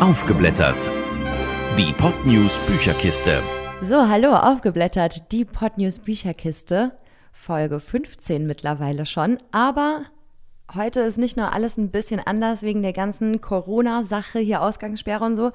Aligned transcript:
Aufgeblättert. 0.00 0.90
Die 1.78 1.92
Podnews 1.92 2.58
Bücherkiste. 2.66 3.40
So, 3.80 4.08
hallo, 4.08 4.34
aufgeblättert. 4.34 5.30
Die 5.32 5.44
Podnews 5.44 6.00
Bücherkiste. 6.00 6.92
Folge 7.32 7.80
15 7.80 8.44
mittlerweile 8.44 9.06
schon. 9.06 9.38
Aber 9.52 10.02
heute 10.74 11.00
ist 11.00 11.16
nicht 11.16 11.36
nur 11.36 11.52
alles 11.52 11.78
ein 11.78 11.90
bisschen 11.90 12.20
anders 12.20 12.62
wegen 12.62 12.82
der 12.82 12.92
ganzen 12.92 13.40
Corona-Sache, 13.40 14.40
hier 14.40 14.62
Ausgangssperre 14.62 15.24
und 15.24 15.36
so, 15.36 15.52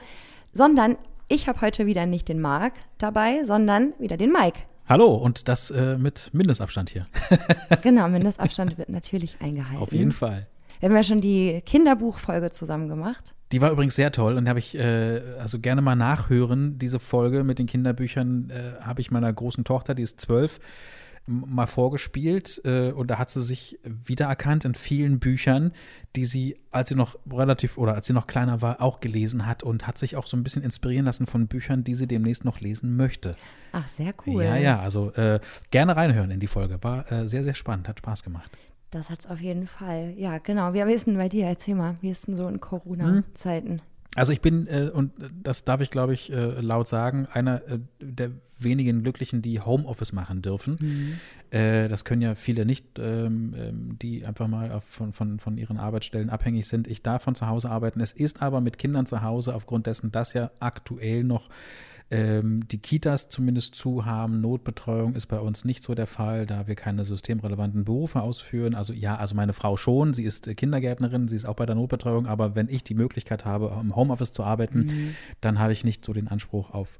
sondern 0.53 0.97
ich 1.27 1.47
habe 1.47 1.61
heute 1.61 1.85
wieder 1.85 2.05
nicht 2.05 2.29
den 2.29 2.39
Marc 2.39 2.73
dabei, 2.97 3.43
sondern 3.43 3.93
wieder 3.99 4.17
den 4.17 4.31
Mike. 4.31 4.59
Hallo 4.87 5.13
und 5.13 5.47
das 5.47 5.69
äh, 5.69 5.97
mit 5.97 6.29
Mindestabstand 6.33 6.89
hier. 6.89 7.05
genau, 7.83 8.07
Mindestabstand 8.07 8.77
wird 8.77 8.89
natürlich 8.89 9.37
eingehalten. 9.41 9.83
Auf 9.83 9.91
jeden 9.91 10.13
Fall. 10.13 10.47
Wir 10.79 10.89
haben 10.89 10.95
ja 10.95 11.03
schon 11.03 11.21
die 11.21 11.61
Kinderbuchfolge 11.65 12.51
zusammen 12.51 12.87
gemacht. 12.87 13.35
Die 13.51 13.61
war 13.61 13.71
übrigens 13.71 13.95
sehr 13.95 14.11
toll 14.11 14.37
und 14.37 14.47
habe 14.47 14.59
ich 14.59 14.77
äh, 14.77 15.21
also 15.39 15.59
gerne 15.59 15.81
mal 15.81 15.95
nachhören. 15.95 16.77
Diese 16.77 16.99
Folge 16.99 17.43
mit 17.43 17.57
den 17.57 17.65
Kinderbüchern 17.65 18.51
äh, 18.51 18.81
habe 18.81 19.01
ich 19.01 19.09
meiner 19.09 19.31
großen 19.31 19.63
Tochter, 19.63 19.95
die 19.95 20.03
ist 20.03 20.21
zwölf, 20.21 20.59
mal 21.29 21.67
vorgespielt 21.67 22.61
äh, 22.65 22.91
und 22.91 23.07
da 23.11 23.19
hat 23.19 23.29
sie 23.29 23.43
sich 23.43 23.79
wiedererkannt 23.83 24.65
in 24.65 24.73
vielen 24.73 25.19
Büchern, 25.19 25.71
die 26.15 26.25
sie, 26.25 26.57
als 26.71 26.89
sie 26.89 26.95
noch 26.95 27.17
relativ 27.31 27.77
oder 27.77 27.93
als 27.93 28.07
sie 28.07 28.13
noch 28.13 28.27
kleiner 28.27 28.61
war, 28.61 28.81
auch 28.81 28.99
gelesen 28.99 29.45
hat 29.45 29.61
und 29.63 29.85
hat 29.85 29.97
sich 29.97 30.15
auch 30.15 30.27
so 30.27 30.35
ein 30.35 30.43
bisschen 30.43 30.63
inspirieren 30.63 31.05
lassen 31.05 31.27
von 31.27 31.47
Büchern, 31.47 31.83
die 31.83 31.93
sie 31.93 32.07
demnächst 32.07 32.45
noch 32.45 32.59
lesen 32.59 32.95
möchte. 32.95 33.35
Ach, 33.71 33.87
sehr 33.87 34.13
cool. 34.25 34.43
Ja, 34.43 34.57
ja, 34.57 34.79
also 34.79 35.11
äh, 35.13 35.39
gerne 35.69 35.95
reinhören 35.95 36.31
in 36.31 36.39
die 36.39 36.47
Folge. 36.47 36.79
War 36.81 37.11
äh, 37.11 37.27
sehr, 37.27 37.43
sehr 37.43 37.53
spannend, 37.53 37.87
hat 37.87 37.99
Spaß 37.99 38.23
gemacht. 38.23 38.49
Das 38.91 39.09
hat 39.09 39.19
es 39.19 39.27
auf 39.27 39.39
jeden 39.39 39.67
Fall. 39.67 40.13
Ja, 40.17 40.39
genau. 40.39 40.73
Wie 40.73 40.79
ist 40.79 41.07
denn 41.07 41.17
bei 41.17 41.29
dir? 41.29 41.45
Erzähl 41.45 41.75
mal, 41.75 41.97
wie 42.01 42.09
ist 42.09 42.27
denn 42.27 42.35
so 42.35 42.47
in 42.47 42.59
Corona-Zeiten? 42.59 43.81
Also 44.15 44.33
ich 44.33 44.41
bin, 44.41 44.67
äh, 44.67 44.89
und 44.91 45.13
das 45.43 45.63
darf 45.63 45.81
ich, 45.81 45.91
glaube 45.91 46.13
ich, 46.13 46.31
äh, 46.31 46.59
laut 46.61 46.87
sagen, 46.87 47.27
einer 47.31 47.61
äh, 47.67 47.79
der 47.99 48.31
wenigen 48.57 49.03
Glücklichen, 49.03 49.41
die 49.41 49.61
Homeoffice 49.61 50.11
machen 50.11 50.41
dürfen. 50.41 50.77
Mhm. 50.79 51.19
Äh, 51.57 51.87
das 51.87 52.05
können 52.05 52.21
ja 52.21 52.35
viele 52.35 52.65
nicht, 52.65 52.99
ähm, 52.99 53.53
ähm, 53.55 53.97
die 53.99 54.25
einfach 54.25 54.47
mal 54.47 54.81
von, 54.81 55.13
von, 55.13 55.39
von 55.39 55.57
ihren 55.57 55.77
Arbeitsstellen 55.77 56.29
abhängig 56.29 56.67
sind. 56.67 56.87
Ich 56.87 57.03
darf 57.03 57.23
von 57.23 57.35
zu 57.35 57.47
Hause 57.47 57.69
arbeiten. 57.69 58.01
Es 58.01 58.11
ist 58.11 58.41
aber 58.41 58.61
mit 58.61 58.77
Kindern 58.77 59.05
zu 59.05 59.21
Hause, 59.21 59.53
aufgrund 59.53 59.85
dessen, 59.85 60.11
dass 60.11 60.33
ja 60.33 60.51
aktuell 60.59 61.23
noch 61.23 61.49
ähm, 62.11 62.67
die 62.67 62.79
Kitas 62.79 63.29
zumindest 63.29 63.75
zu 63.75 64.05
haben. 64.05 64.41
Notbetreuung 64.41 65.15
ist 65.15 65.27
bei 65.27 65.39
uns 65.39 65.65
nicht 65.65 65.83
so 65.83 65.93
der 65.93 66.07
Fall, 66.07 66.45
da 66.45 66.67
wir 66.67 66.75
keine 66.75 67.05
systemrelevanten 67.05 67.85
Berufe 67.85 68.21
ausführen. 68.21 68.75
Also 68.75 68.93
ja, 68.93 69.15
also 69.15 69.35
meine 69.35 69.53
Frau 69.53 69.77
schon, 69.77 70.13
sie 70.13 70.23
ist 70.23 70.55
Kindergärtnerin, 70.55 71.27
sie 71.27 71.35
ist 71.35 71.45
auch 71.45 71.55
bei 71.55 71.65
der 71.65 71.75
Notbetreuung, 71.75 72.25
aber 72.25 72.55
wenn 72.55 72.67
ich 72.69 72.83
die 72.83 72.95
Möglichkeit 72.95 73.45
habe, 73.45 73.77
im 73.79 73.95
Homeoffice 73.95 74.33
zu 74.33 74.43
arbeiten, 74.43 74.79
mhm. 74.79 75.15
dann 75.41 75.59
habe 75.59 75.71
ich 75.71 75.83
nicht 75.83 76.03
so 76.03 76.13
den 76.13 76.27
Anspruch 76.27 76.71
auf 76.71 76.99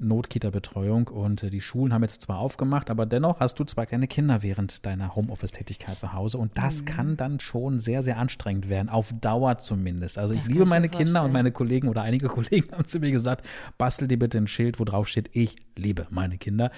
Notkita-Betreuung 0.00 1.08
und 1.08 1.42
äh, 1.42 1.50
die 1.50 1.60
Schulen 1.60 1.92
haben 1.92 2.02
jetzt 2.02 2.22
zwar 2.22 2.38
aufgemacht, 2.38 2.90
aber 2.90 3.06
dennoch 3.06 3.40
hast 3.40 3.58
du 3.58 3.64
zwei 3.64 3.86
kleine 3.86 4.08
Kinder 4.08 4.42
während 4.42 4.84
deiner 4.86 5.14
Homeoffice-Tätigkeit 5.14 5.98
zu 5.98 6.12
Hause 6.12 6.38
und 6.38 6.56
das 6.56 6.80
mhm. 6.80 6.84
kann 6.86 7.16
dann 7.16 7.40
schon 7.40 7.78
sehr, 7.78 8.02
sehr 8.02 8.18
anstrengend 8.18 8.68
werden, 8.68 8.88
auf 8.88 9.12
Dauer 9.20 9.58
zumindest. 9.58 10.18
Also 10.18 10.34
das 10.34 10.42
ich 10.42 10.50
liebe 10.50 10.66
meine 10.66 10.88
Kinder 10.88 11.22
und 11.24 11.32
meine 11.32 11.52
Kollegen 11.52 11.88
oder 11.88 12.02
einige 12.02 12.28
Kollegen 12.28 12.72
haben 12.72 12.84
zu 12.84 13.00
mir 13.00 13.10
gesagt, 13.10 13.48
bastel 13.78 14.08
dir 14.08 14.18
bitte 14.18 14.38
ein 14.38 14.46
Schild, 14.46 14.80
wo 14.80 14.84
drauf 14.84 15.08
steht, 15.08 15.30
ich 15.32 15.56
liebe 15.76 16.06
meine 16.10 16.38
Kinder. 16.38 16.70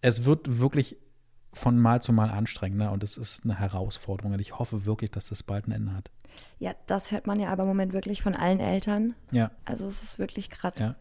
Es 0.00 0.24
wird 0.24 0.58
wirklich 0.58 0.96
von 1.52 1.78
Mal 1.78 2.00
zu 2.02 2.12
Mal 2.12 2.30
anstrengender 2.30 2.92
und 2.92 3.02
es 3.02 3.18
ist 3.18 3.44
eine 3.44 3.58
Herausforderung 3.58 4.32
und 4.32 4.40
ich 4.40 4.58
hoffe 4.58 4.86
wirklich, 4.86 5.10
dass 5.10 5.28
das 5.28 5.42
bald 5.42 5.68
ein 5.68 5.72
Ende 5.72 5.94
hat. 5.94 6.10
Ja, 6.58 6.74
das 6.86 7.10
hört 7.10 7.26
man 7.26 7.40
ja 7.40 7.48
aber 7.48 7.64
im 7.64 7.68
Moment 7.68 7.92
wirklich 7.92 8.22
von 8.22 8.36
allen 8.36 8.60
Eltern. 8.60 9.14
Ja. 9.32 9.50
Also 9.64 9.86
es 9.86 10.02
ist 10.02 10.18
wirklich 10.20 10.48
gerade 10.48 10.78
ja. 10.78 10.94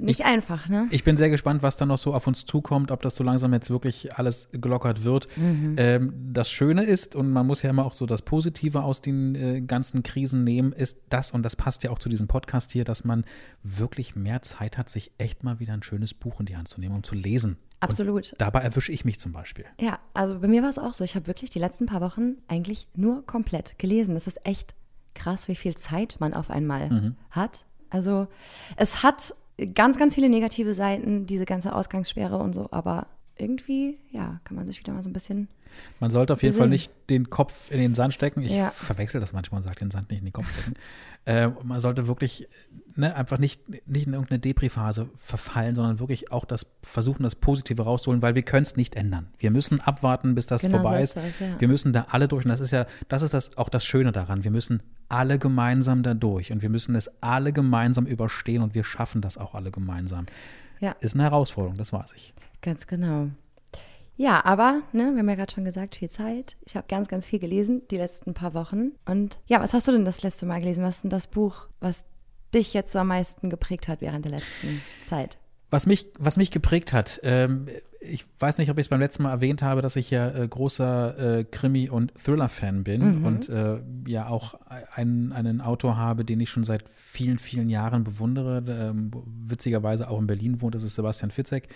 nicht 0.00 0.20
ich, 0.20 0.26
einfach, 0.26 0.68
ne? 0.68 0.86
Ich 0.90 1.02
bin 1.02 1.16
sehr 1.16 1.30
gespannt, 1.30 1.62
was 1.62 1.78
da 1.78 1.86
noch 1.86 1.96
so 1.96 2.12
auf 2.12 2.26
uns 2.26 2.44
zukommt, 2.44 2.90
ob 2.90 3.00
das 3.00 3.16
so 3.16 3.24
langsam 3.24 3.52
jetzt 3.54 3.70
wirklich 3.70 4.14
alles 4.16 4.48
gelockert 4.52 5.04
wird. 5.04 5.28
Mhm. 5.36 5.76
Ähm, 5.78 6.12
das 6.32 6.50
Schöne 6.50 6.84
ist, 6.84 7.14
und 7.16 7.30
man 7.30 7.46
muss 7.46 7.62
ja 7.62 7.70
immer 7.70 7.86
auch 7.86 7.94
so 7.94 8.04
das 8.04 8.22
Positive 8.22 8.82
aus 8.82 9.00
den 9.00 9.34
äh, 9.34 9.60
ganzen 9.62 10.02
Krisen 10.02 10.44
nehmen, 10.44 10.72
ist 10.72 10.98
das, 11.08 11.30
und 11.30 11.42
das 11.42 11.56
passt 11.56 11.84
ja 11.84 11.90
auch 11.90 11.98
zu 11.98 12.10
diesem 12.10 12.28
Podcast 12.28 12.72
hier, 12.72 12.84
dass 12.84 13.04
man 13.04 13.24
wirklich 13.62 14.14
mehr 14.14 14.42
Zeit 14.42 14.76
hat, 14.76 14.90
sich 14.90 15.12
echt 15.16 15.42
mal 15.42 15.58
wieder 15.58 15.72
ein 15.72 15.82
schönes 15.82 16.12
Buch 16.12 16.40
in 16.40 16.46
die 16.46 16.56
Hand 16.56 16.68
zu 16.68 16.80
nehmen 16.80 16.94
und 16.94 17.06
zu 17.06 17.14
lesen. 17.14 17.56
Absolut. 17.80 18.32
Und 18.32 18.40
dabei 18.40 18.60
erwische 18.60 18.92
ich 18.92 19.04
mich 19.04 19.20
zum 19.20 19.32
Beispiel. 19.32 19.64
Ja, 19.80 19.98
also 20.12 20.40
bei 20.40 20.48
mir 20.48 20.62
war 20.62 20.70
es 20.70 20.78
auch 20.78 20.94
so. 20.94 21.04
Ich 21.04 21.14
habe 21.14 21.26
wirklich 21.28 21.50
die 21.50 21.60
letzten 21.60 21.86
paar 21.86 22.00
Wochen 22.00 22.36
eigentlich 22.48 22.88
nur 22.94 23.24
komplett 23.24 23.78
gelesen. 23.78 24.14
Das 24.14 24.26
ist 24.26 24.44
echt 24.44 24.67
krass, 25.18 25.48
wie 25.48 25.54
viel 25.54 25.76
Zeit 25.76 26.16
man 26.20 26.32
auf 26.32 26.50
einmal 26.50 26.90
mhm. 26.90 27.16
hat. 27.30 27.64
Also 27.90 28.28
es 28.76 29.02
hat 29.02 29.34
ganz, 29.74 29.98
ganz 29.98 30.14
viele 30.14 30.28
negative 30.28 30.74
Seiten, 30.74 31.26
diese 31.26 31.44
ganze 31.44 31.74
Ausgangssperre 31.74 32.38
und 32.38 32.54
so, 32.54 32.68
aber 32.70 33.06
irgendwie, 33.36 33.98
ja, 34.10 34.40
kann 34.44 34.56
man 34.56 34.66
sich 34.66 34.78
wieder 34.80 34.92
mal 34.92 35.02
so 35.02 35.10
ein 35.10 35.12
bisschen. 35.12 35.48
Man 36.00 36.10
sollte 36.10 36.32
auf 36.32 36.42
jeden 36.42 36.56
Fall 36.56 36.68
nicht 36.68 36.92
den 37.10 37.30
Kopf 37.30 37.70
in 37.70 37.78
den 37.78 37.94
Sand 37.94 38.14
stecken. 38.14 38.42
Ich 38.42 38.52
ja. 38.52 38.70
verwechsel 38.70 39.20
das 39.20 39.32
manchmal 39.32 39.58
und 39.58 39.62
sage 39.62 39.76
den 39.76 39.90
Sand 39.90 40.10
nicht 40.10 40.20
in 40.20 40.26
den 40.26 40.32
Kopf 40.32 40.50
stecken. 40.52 40.74
Äh, 41.24 41.50
man 41.62 41.80
sollte 41.80 42.06
wirklich 42.06 42.48
ne, 42.96 43.14
einfach 43.14 43.38
nicht, 43.38 43.60
nicht 43.86 44.06
in 44.06 44.14
irgendeine 44.14 44.38
Depri-Phase 44.38 45.08
verfallen, 45.16 45.74
sondern 45.74 46.00
wirklich 46.00 46.32
auch 46.32 46.44
das 46.44 46.66
versuchen, 46.82 47.22
das 47.22 47.34
Positive 47.34 47.82
rauszuholen, 47.82 48.22
weil 48.22 48.34
wir 48.34 48.42
können 48.42 48.62
es 48.62 48.76
nicht 48.76 48.96
ändern. 48.96 49.28
Wir 49.38 49.50
müssen 49.50 49.80
abwarten, 49.80 50.34
bis 50.34 50.46
das 50.46 50.62
genau 50.62 50.78
vorbei 50.80 51.04
so 51.04 51.20
ist. 51.20 51.28
Das, 51.28 51.40
ja. 51.40 51.60
Wir 51.60 51.68
müssen 51.68 51.92
da 51.92 52.06
alle 52.10 52.28
durch. 52.28 52.44
Und 52.44 52.50
das 52.50 52.60
ist 52.60 52.70
ja, 52.70 52.86
das 53.08 53.22
ist 53.22 53.34
das, 53.34 53.56
auch 53.56 53.68
das 53.68 53.84
Schöne 53.84 54.12
daran. 54.12 54.44
Wir 54.44 54.50
müssen 54.50 54.82
alle 55.08 55.38
gemeinsam 55.38 56.02
da 56.02 56.14
durch 56.14 56.52
und 56.52 56.62
wir 56.62 56.68
müssen 56.68 56.94
es 56.94 57.10
alle 57.22 57.52
gemeinsam 57.52 58.06
überstehen 58.06 58.62
und 58.62 58.74
wir 58.74 58.84
schaffen 58.84 59.22
das 59.22 59.38
auch 59.38 59.54
alle 59.54 59.70
gemeinsam. 59.70 60.26
Ja. 60.80 60.92
Ist 61.00 61.14
eine 61.14 61.24
Herausforderung, 61.24 61.76
das 61.76 61.92
weiß 61.92 62.12
ich. 62.14 62.34
Ganz 62.62 62.86
genau. 62.86 63.28
Ja, 64.18 64.44
aber, 64.44 64.82
ne, 64.92 65.12
wir 65.12 65.20
haben 65.20 65.28
ja 65.28 65.36
gerade 65.36 65.54
schon 65.54 65.64
gesagt, 65.64 65.94
viel 65.94 66.10
Zeit. 66.10 66.56
Ich 66.66 66.74
habe 66.74 66.86
ganz, 66.88 67.06
ganz 67.06 67.24
viel 67.24 67.38
gelesen 67.38 67.82
die 67.88 67.96
letzten 67.96 68.34
paar 68.34 68.52
Wochen. 68.52 68.90
Und 69.06 69.38
ja, 69.46 69.60
was 69.60 69.72
hast 69.72 69.86
du 69.86 69.92
denn 69.92 70.04
das 70.04 70.24
letzte 70.24 70.44
Mal 70.44 70.58
gelesen? 70.58 70.82
Was 70.82 70.96
ist 70.96 71.04
denn 71.04 71.10
das 71.10 71.28
Buch, 71.28 71.68
was 71.78 72.04
dich 72.52 72.74
jetzt 72.74 72.92
so 72.92 72.98
am 72.98 73.06
meisten 73.06 73.48
geprägt 73.48 73.86
hat 73.86 74.00
während 74.00 74.24
der 74.24 74.32
letzten 74.32 74.82
Zeit? 75.04 75.38
Was 75.70 75.86
mich, 75.86 76.06
was 76.18 76.36
mich 76.36 76.50
geprägt 76.50 76.92
hat, 76.92 77.20
ähm, 77.22 77.68
ich 78.00 78.26
weiß 78.38 78.58
nicht, 78.58 78.70
ob 78.70 78.78
ich 78.78 78.86
es 78.86 78.88
beim 78.88 79.00
letzten 79.00 79.22
Mal 79.24 79.30
erwähnt 79.30 79.62
habe, 79.62 79.82
dass 79.82 79.96
ich 79.96 80.10
ja 80.10 80.30
äh, 80.30 80.48
großer 80.48 81.38
äh, 81.38 81.44
Krimi- 81.44 81.90
und 81.90 82.12
Thriller-Fan 82.14 82.84
bin 82.84 83.20
mhm. 83.20 83.24
und 83.24 83.48
äh, 83.48 83.78
ja 84.06 84.28
auch 84.28 84.54
einen, 84.94 85.32
einen 85.32 85.60
Autor 85.60 85.96
habe, 85.96 86.24
den 86.24 86.40
ich 86.40 86.50
schon 86.50 86.64
seit 86.64 86.88
vielen, 86.88 87.38
vielen 87.38 87.68
Jahren 87.68 88.04
bewundere, 88.04 88.64
ähm, 88.68 89.10
witzigerweise 89.46 90.08
auch 90.08 90.18
in 90.18 90.26
Berlin 90.26 90.60
wohnt, 90.60 90.74
das 90.74 90.82
ist 90.82 90.94
Sebastian 90.94 91.30
Fitzek. 91.30 91.68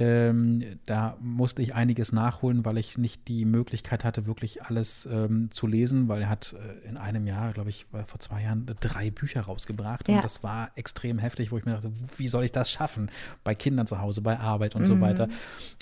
Ähm, 0.00 0.78
da 0.86 1.16
musste 1.20 1.62
ich 1.62 1.74
einiges 1.74 2.12
nachholen, 2.12 2.64
weil 2.64 2.78
ich 2.78 2.98
nicht 2.98 3.28
die 3.28 3.44
Möglichkeit 3.44 4.04
hatte, 4.04 4.26
wirklich 4.26 4.62
alles 4.64 5.06
ähm, 5.10 5.50
zu 5.50 5.66
lesen, 5.66 6.08
weil 6.08 6.22
er 6.22 6.28
hat 6.30 6.54
äh, 6.54 6.88
in 6.88 6.96
einem 6.96 7.26
Jahr, 7.26 7.52
glaube 7.52 7.70
ich, 7.70 7.86
vor 8.06 8.18
zwei 8.20 8.42
Jahren 8.42 8.66
drei 8.80 9.10
Bücher 9.10 9.42
rausgebracht 9.42 10.08
ja. 10.08 10.16
und 10.16 10.24
das 10.24 10.42
war 10.42 10.70
extrem 10.74 11.18
heftig, 11.18 11.52
wo 11.52 11.58
ich 11.58 11.64
mir 11.64 11.72
dachte, 11.72 11.92
wie 12.16 12.28
soll 12.28 12.44
ich 12.44 12.52
das 12.52 12.70
schaffen? 12.70 13.10
Bei 13.44 13.54
Kindern 13.54 13.86
zu 13.86 14.00
Hause, 14.00 14.22
bei 14.22 14.38
Arbeit 14.38 14.74
und 14.74 14.82
mhm. 14.82 14.86
so 14.86 15.00
weiter. 15.00 15.28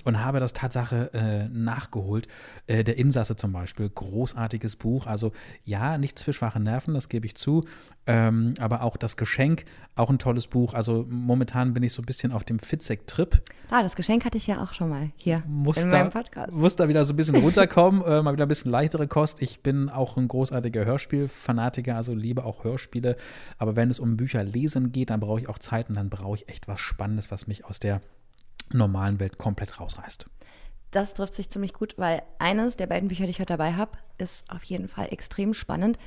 Und 0.04 0.24
habe 0.24 0.40
das 0.40 0.52
Tatsache 0.52 1.10
äh, 1.12 1.48
nachgeholt. 1.48 2.28
Äh, 2.66 2.84
der 2.84 2.98
Insasse 2.98 3.36
zum 3.36 3.52
Beispiel, 3.52 3.88
großartiges 3.88 4.76
Buch. 4.76 5.06
Also 5.06 5.32
ja, 5.64 5.98
nichts 5.98 6.22
für 6.22 6.32
schwache 6.32 6.60
Nerven, 6.60 6.94
das 6.94 7.08
gebe 7.08 7.26
ich 7.26 7.36
zu. 7.36 7.64
Ähm, 8.08 8.54
aber 8.58 8.82
auch 8.82 8.96
das 8.96 9.18
Geschenk, 9.18 9.66
auch 9.94 10.08
ein 10.08 10.18
tolles 10.18 10.46
Buch. 10.46 10.72
Also 10.72 11.04
momentan 11.10 11.74
bin 11.74 11.82
ich 11.82 11.92
so 11.92 12.00
ein 12.00 12.06
bisschen 12.06 12.32
auf 12.32 12.42
dem 12.42 12.58
Fitzek-Trip. 12.58 13.42
Ah, 13.68 13.82
das 13.82 13.96
Geschenk 13.96 14.07
hatte 14.08 14.36
ich 14.36 14.46
ja 14.46 14.62
auch 14.62 14.72
schon 14.72 14.88
mal 14.88 15.10
hier 15.16 15.42
muss 15.46 15.82
in 15.82 15.90
da, 15.90 15.98
meinem 15.98 16.10
Podcast. 16.10 16.52
Muss 16.52 16.76
da 16.76 16.88
wieder 16.88 17.04
so 17.04 17.12
ein 17.12 17.16
bisschen 17.16 17.36
runterkommen, 17.36 18.02
äh, 18.02 18.22
mal 18.22 18.32
wieder 18.32 18.46
ein 18.46 18.48
bisschen 18.48 18.70
leichtere 18.70 19.06
Kost. 19.06 19.42
Ich 19.42 19.62
bin 19.62 19.88
auch 19.88 20.16
ein 20.16 20.28
großartiger 20.28 20.84
Hörspielfanatiker, 20.84 21.96
also 21.96 22.14
liebe 22.14 22.44
auch 22.44 22.64
Hörspiele. 22.64 23.16
Aber 23.58 23.76
wenn 23.76 23.90
es 23.90 24.00
um 24.00 24.16
Bücher 24.16 24.42
lesen 24.42 24.92
geht, 24.92 25.10
dann 25.10 25.20
brauche 25.20 25.40
ich 25.40 25.48
auch 25.48 25.58
Zeit 25.58 25.88
und 25.88 25.96
dann 25.96 26.10
brauche 26.10 26.36
ich 26.36 26.48
echt 26.48 26.68
was 26.68 26.80
Spannendes, 26.80 27.30
was 27.30 27.46
mich 27.46 27.64
aus 27.64 27.78
der 27.78 28.00
normalen 28.72 29.20
Welt 29.20 29.38
komplett 29.38 29.80
rausreißt. 29.80 30.26
Das 30.90 31.14
trifft 31.14 31.34
sich 31.34 31.50
ziemlich 31.50 31.74
gut, 31.74 31.94
weil 31.98 32.22
eines 32.38 32.76
der 32.76 32.86
beiden 32.86 33.08
Bücher, 33.08 33.24
die 33.24 33.30
ich 33.30 33.40
heute 33.40 33.52
dabei 33.52 33.74
habe, 33.74 33.92
ist 34.16 34.50
auf 34.50 34.62
jeden 34.64 34.88
Fall 34.88 35.08
extrem 35.10 35.52
spannend. 35.52 35.98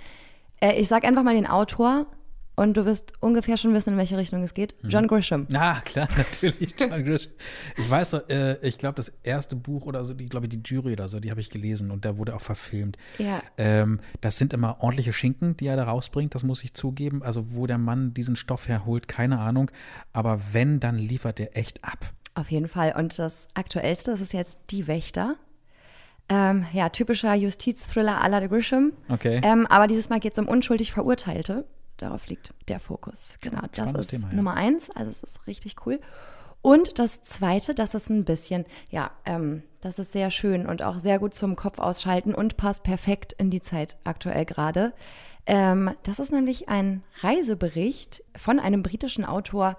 Äh, 0.60 0.80
ich 0.80 0.88
sag 0.88 1.04
einfach 1.04 1.24
mal 1.24 1.36
den 1.36 1.48
Autor 1.48 2.08
und 2.62 2.76
du 2.76 2.86
wirst 2.86 3.14
ungefähr 3.22 3.58
schon 3.58 3.74
wissen, 3.74 3.94
in 3.94 3.98
welche 3.98 4.18
Richtung 4.18 4.44
es 4.44 4.54
geht. 4.54 4.76
Mhm. 4.84 4.90
John 4.90 5.08
Grisham. 5.08 5.48
Ja, 5.50 5.82
klar, 5.84 6.08
natürlich, 6.18 6.76
John 6.80 7.04
Grisham. 7.04 7.34
Ich 7.76 7.90
weiß, 7.90 8.14
äh, 8.30 8.58
ich 8.62 8.78
glaube, 8.78 8.96
das 8.96 9.12
erste 9.24 9.56
Buch 9.56 9.88
oder 9.88 10.06
so, 10.06 10.14
die, 10.14 10.28
glaube 10.28 10.46
ich, 10.46 10.52
die 10.52 10.62
Jury 10.64 10.94
oder 10.94 11.10
so, 11.10 11.20
die 11.20 11.32
habe 11.32 11.42
ich 11.42 11.50
gelesen 11.50 11.90
und 11.90 12.06
der 12.06 12.20
wurde 12.20 12.36
auch 12.36 12.42
verfilmt. 12.42 13.00
Ja. 13.18 13.42
Ähm, 13.58 14.00
das 14.22 14.38
sind 14.38 14.54
immer 14.54 14.78
ordentliche 14.80 15.12
Schinken, 15.12 15.58
die 15.58 15.66
er 15.66 15.76
da 15.76 15.86
rausbringt, 15.86 16.36
das 16.36 16.44
muss 16.44 16.64
ich 16.64 16.76
zugeben. 16.76 17.24
Also, 17.24 17.56
wo 17.56 17.66
der 17.66 17.80
Mann 17.80 18.14
diesen 18.14 18.36
Stoff 18.36 18.68
herholt, 18.68 19.08
keine 19.08 19.40
Ahnung. 19.40 19.72
Aber 20.14 20.40
wenn, 20.52 20.80
dann 20.80 21.00
liefert 21.00 21.40
er 21.40 21.58
echt 21.58 21.84
ab. 21.84 22.12
Auf 22.36 22.52
jeden 22.52 22.68
Fall. 22.68 22.94
Und 22.96 23.18
das 23.18 23.48
aktuellste 23.56 24.12
das 24.12 24.22
ist 24.22 24.34
jetzt 24.34 24.60
Die 24.70 24.86
Wächter. 24.86 25.36
Ähm, 26.30 26.68
ja, 26.74 26.90
typischer 26.90 27.34
Justizthriller 27.34 28.24
à 28.24 28.30
la 28.30 28.40
de 28.40 28.50
Grisham. 28.50 28.94
Okay. 29.10 29.42
Ähm, 29.44 29.66
aber 29.66 29.88
dieses 29.88 30.10
Mal 30.10 30.20
geht 30.20 30.34
es 30.34 30.40
um 30.40 30.48
unschuldig 30.48 30.92
Verurteilte. 30.94 31.66
Darauf 32.02 32.28
liegt 32.28 32.54
der 32.68 32.80
Fokus. 32.80 33.38
Genau, 33.42 33.62
das 33.74 33.94
ist 33.94 34.10
Thema, 34.10 34.30
ja. 34.30 34.34
Nummer 34.34 34.54
eins. 34.54 34.90
Also 34.90 35.12
es 35.12 35.24
ist 35.24 35.48
richtig 35.48 35.76
cool. 35.86 36.00
Und 36.62 37.00
das 37.00 37.24
Zweite, 37.24 37.74
das 37.74 37.96
ist 37.96 38.10
ein 38.10 38.24
bisschen, 38.24 38.66
ja, 38.90 39.12
ähm, 39.26 39.64
das 39.82 39.98
ist 39.98 40.12
sehr 40.12 40.30
schön 40.30 40.68
und 40.68 40.84
auch 40.84 41.00
sehr 41.00 41.18
gut 41.18 41.34
zum 41.34 41.56
Kopf 41.56 41.80
ausschalten 41.80 42.36
und 42.36 42.58
passt 42.58 42.84
perfekt 42.84 43.34
in 43.34 43.50
die 43.50 43.62
Zeit 43.62 43.98
aktuell 44.04 44.46
gerade. 44.46 44.94
Ähm, 45.48 45.92
das 46.04 46.20
ist 46.20 46.32
nämlich 46.32 46.70
ein 46.70 47.04
Reisebericht 47.22 48.24
von 48.38 48.60
einem 48.60 48.84
britischen 48.84 49.26
Autor, 49.26 49.76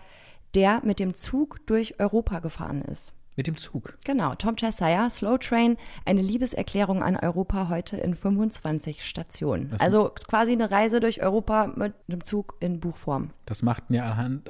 der 0.56 0.80
mit 0.84 0.98
dem 0.98 1.14
Zug 1.14 1.64
durch 1.66 2.00
Europa 2.00 2.40
gefahren 2.40 2.82
ist. 2.82 3.14
Mit 3.36 3.46
dem 3.46 3.56
Zug. 3.56 3.96
Genau, 4.04 4.34
Tom 4.34 4.56
Cheshire, 4.56 5.08
Slow 5.08 5.38
Train, 5.38 5.78
eine 6.04 6.20
Liebeserklärung 6.20 7.02
an 7.02 7.16
Europa 7.16 7.68
heute 7.70 7.96
in 7.96 8.14
25 8.14 9.06
Stationen. 9.08 9.70
Das- 9.70 9.80
also 9.80 10.10
quasi 10.28 10.52
eine 10.52 10.70
Reise 10.70 11.00
durch 11.00 11.22
Europa 11.22 11.68
mit 11.74 11.94
einem 12.08 12.22
Zug 12.24 12.56
in 12.60 12.78
Buchform. 12.78 13.30
Das 13.46 13.62
macht 13.62 13.88
mir 13.90 14.04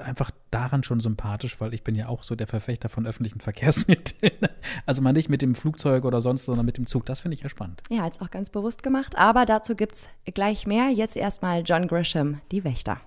einfach 0.04 0.32
daran 0.50 0.82
schon 0.82 0.98
sympathisch, 1.00 1.60
weil 1.60 1.74
ich 1.74 1.84
bin 1.84 1.94
ja 1.94 2.08
auch 2.08 2.24
so 2.24 2.34
der 2.34 2.46
Verfechter 2.48 2.88
von 2.88 3.06
öffentlichen 3.06 3.40
Verkehrsmitteln. 3.40 4.32
Also 4.86 5.02
mal 5.02 5.12
nicht 5.12 5.28
mit 5.28 5.42
dem 5.42 5.54
Flugzeug 5.54 6.04
oder 6.04 6.20
sonst, 6.20 6.44
sondern 6.44 6.64
mit 6.66 6.76
dem 6.76 6.86
Zug. 6.86 7.04
Das 7.06 7.20
finde 7.20 7.36
ich 7.36 7.42
ja 7.42 7.48
spannend. 7.48 7.82
Ja, 7.90 8.04
jetzt 8.04 8.20
auch 8.20 8.30
ganz 8.30 8.48
bewusst 8.50 8.82
gemacht, 8.82 9.16
aber 9.16 9.44
dazu 9.46 9.74
gibt's 9.74 10.08
gleich 10.34 10.66
mehr. 10.66 10.88
Jetzt 10.90 11.16
erstmal 11.16 11.62
John 11.64 11.86
Grisham, 11.88 12.40
die 12.50 12.64
Wächter. 12.64 13.00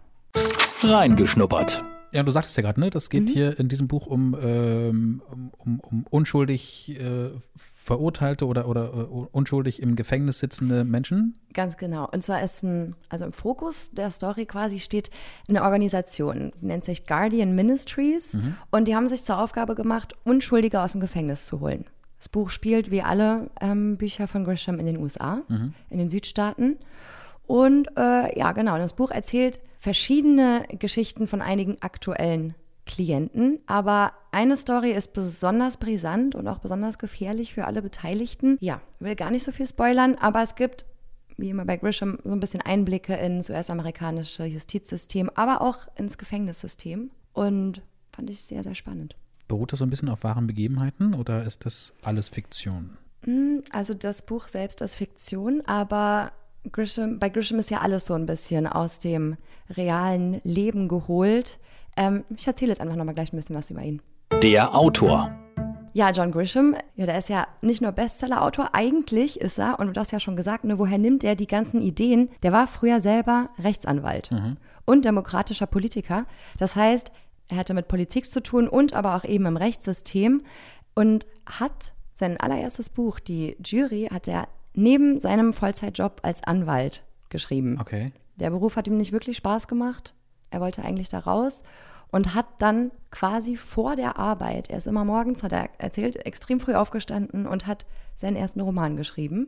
Reingeschnuppert. 0.83 1.83
Ja, 2.15 2.23
du 2.23 2.31
sagtest 2.31 2.55
ja 2.55 2.63
gerade, 2.63 2.79
ne? 2.79 2.89
Das 2.89 3.09
geht 3.09 3.23
Mhm. 3.23 3.27
hier 3.27 3.59
in 3.59 3.67
diesem 3.67 3.87
Buch 3.89 4.07
um, 4.07 4.35
ähm, 4.41 5.21
um, 5.57 5.79
um, 5.81 6.05
unschuldig 6.09 6.97
äh, 6.97 7.29
verurteilte 7.75 8.47
oder, 8.47 8.67
oder 8.69 8.85
äh, 8.93 9.27
unschuldig 9.31 9.81
im 9.81 9.95
Gefängnis 9.97 10.39
sitzende 10.39 10.85
Menschen. 10.85 11.37
Ganz 11.53 11.75
genau. 11.75 12.07
Und 12.09 12.23
zwar 12.23 12.41
ist 12.41 12.63
ein, 12.63 12.95
also 13.09 13.25
im 13.25 13.33
Fokus 13.33 13.91
der 13.91 14.11
Story 14.11 14.45
quasi 14.45 14.79
steht 14.79 15.09
eine 15.49 15.61
Organisation, 15.63 16.51
die 16.61 16.65
nennt 16.67 16.83
sich 16.85 17.05
Guardian 17.05 17.53
Ministries. 17.53 18.37
Und 18.71 18.87
die 18.87 18.95
haben 18.95 19.07
sich 19.09 19.23
zur 19.23 19.37
Aufgabe 19.39 19.75
gemacht, 19.75 20.15
Unschuldige 20.23 20.81
aus 20.81 20.93
dem 20.93 21.01
Gefängnis 21.01 21.45
zu 21.45 21.59
holen. 21.59 21.85
Das 22.19 22.29
Buch 22.29 22.49
spielt 22.49 22.91
wie 22.91 23.01
alle 23.01 23.49
ähm, 23.61 23.97
Bücher 23.97 24.27
von 24.27 24.45
Grisham 24.45 24.79
in 24.79 24.85
den 24.85 24.97
USA, 24.97 25.41
in 25.89 25.97
den 25.97 26.09
Südstaaten. 26.09 26.77
Und 27.45 27.89
äh, 27.97 28.39
ja, 28.39 28.53
genau, 28.53 28.77
das 28.77 28.93
Buch 28.93 29.11
erzählt 29.11 29.59
verschiedene 29.85 30.65
Geschichten 30.79 31.27
von 31.27 31.43
einigen 31.43 31.79
aktuellen 31.83 32.55
Klienten. 32.87 33.59
Aber 33.67 34.13
eine 34.31 34.55
Story 34.55 34.89
ist 34.89 35.13
besonders 35.13 35.77
brisant 35.77 36.33
und 36.33 36.47
auch 36.47 36.57
besonders 36.57 36.97
gefährlich 36.97 37.53
für 37.53 37.65
alle 37.65 37.83
Beteiligten. 37.83 38.57
Ja, 38.61 38.81
will 38.99 39.15
gar 39.15 39.29
nicht 39.29 39.43
so 39.43 39.51
viel 39.51 39.67
spoilern, 39.67 40.15
aber 40.15 40.41
es 40.41 40.55
gibt, 40.55 40.85
wie 41.37 41.51
immer 41.51 41.65
bei 41.65 41.77
Grisham, 41.77 42.17
so 42.23 42.31
ein 42.31 42.39
bisschen 42.39 42.61
Einblicke 42.61 43.13
ins 43.13 43.51
US-amerikanische 43.51 44.45
Justizsystem, 44.45 45.29
aber 45.35 45.61
auch 45.61 45.87
ins 45.97 46.17
Gefängnissystem. 46.17 47.11
Und 47.33 47.83
fand 48.11 48.31
ich 48.31 48.41
sehr, 48.41 48.63
sehr 48.63 48.73
spannend. 48.73 49.15
Beruht 49.47 49.71
das 49.71 49.77
so 49.77 49.85
ein 49.85 49.91
bisschen 49.91 50.09
auf 50.09 50.23
wahren 50.23 50.47
Begebenheiten 50.47 51.13
oder 51.13 51.43
ist 51.45 51.63
das 51.63 51.93
alles 52.01 52.29
Fiktion? 52.29 52.97
Mm, 53.27 53.59
Also 53.69 53.93
das 53.93 54.23
Buch 54.23 54.47
selbst 54.47 54.81
ist 54.81 54.95
Fiktion, 54.95 55.61
aber 55.67 56.31
Grisham, 56.71 57.19
bei 57.19 57.29
Grisham 57.29 57.59
ist 57.59 57.71
ja 57.71 57.81
alles 57.81 58.05
so 58.05 58.13
ein 58.13 58.25
bisschen 58.25 58.67
aus 58.67 58.99
dem 58.99 59.37
realen 59.69 60.41
Leben 60.43 60.87
geholt. 60.87 61.59
Ähm, 61.97 62.23
ich 62.35 62.47
erzähle 62.47 62.71
jetzt 62.71 62.81
einfach 62.81 62.95
nochmal 62.95 63.15
gleich 63.15 63.33
ein 63.33 63.37
bisschen 63.37 63.55
was 63.55 63.71
über 63.71 63.81
ihn. 63.81 64.01
Der 64.41 64.75
Autor. 64.75 65.31
Ja, 65.93 66.11
John 66.11 66.31
Grisham, 66.31 66.75
ja, 66.97 67.05
der 67.05 67.17
ist 67.17 67.29
ja 67.29 67.47
nicht 67.61 67.81
nur 67.81 67.93
Bestseller-Autor, 67.93 68.71
eigentlich 68.73 69.39
ist 69.39 69.59
er, 69.59 69.79
und 69.79 69.95
du 69.95 69.99
hast 69.99 70.11
ja 70.11 70.19
schon 70.19 70.35
gesagt, 70.35 70.65
ne, 70.65 70.77
woher 70.77 70.97
nimmt 70.97 71.23
er 71.23 71.37
die 71.37 71.47
ganzen 71.47 71.81
Ideen? 71.81 72.29
Der 72.43 72.51
war 72.51 72.67
früher 72.67 72.99
selber 72.99 73.49
Rechtsanwalt 73.57 74.29
und 74.83 75.05
demokratischer 75.05 75.67
Politiker. 75.67 76.25
Das 76.57 76.75
heißt, 76.75 77.13
er 77.49 77.57
hatte 77.57 77.73
mit 77.73 77.87
Politik 77.87 78.27
zu 78.27 78.43
tun 78.43 78.67
und 78.67 78.93
aber 78.93 79.15
auch 79.15 79.23
eben 79.23 79.45
im 79.45 79.55
Rechtssystem 79.55 80.41
und 80.95 81.25
hat 81.45 81.93
sein 82.13 82.37
allererstes 82.37 82.89
Buch, 82.89 83.19
die 83.19 83.55
Jury, 83.63 84.09
hat 84.11 84.27
er 84.27 84.47
neben 84.75 85.19
seinem 85.19 85.53
Vollzeitjob 85.53 86.19
als 86.23 86.43
Anwalt 86.43 87.03
geschrieben. 87.29 87.77
Okay. 87.79 88.11
Der 88.35 88.49
Beruf 88.49 88.75
hat 88.75 88.87
ihm 88.87 88.97
nicht 88.97 89.11
wirklich 89.11 89.37
Spaß 89.37 89.67
gemacht. 89.67 90.13
Er 90.51 90.61
wollte 90.61 90.83
eigentlich 90.83 91.09
da 91.09 91.19
raus 91.19 91.63
und 92.11 92.33
hat 92.35 92.45
dann 92.59 92.91
quasi 93.11 93.57
vor 93.57 93.95
der 93.95 94.17
Arbeit, 94.17 94.69
er 94.69 94.77
ist 94.77 94.87
immer 94.87 95.03
morgens, 95.03 95.43
hat 95.43 95.51
er 95.51 95.69
erzählt, 95.79 96.25
extrem 96.25 96.59
früh 96.59 96.73
aufgestanden 96.73 97.47
und 97.47 97.67
hat 97.67 97.85
seinen 98.15 98.35
ersten 98.35 98.61
Roman 98.61 98.95
geschrieben, 98.95 99.47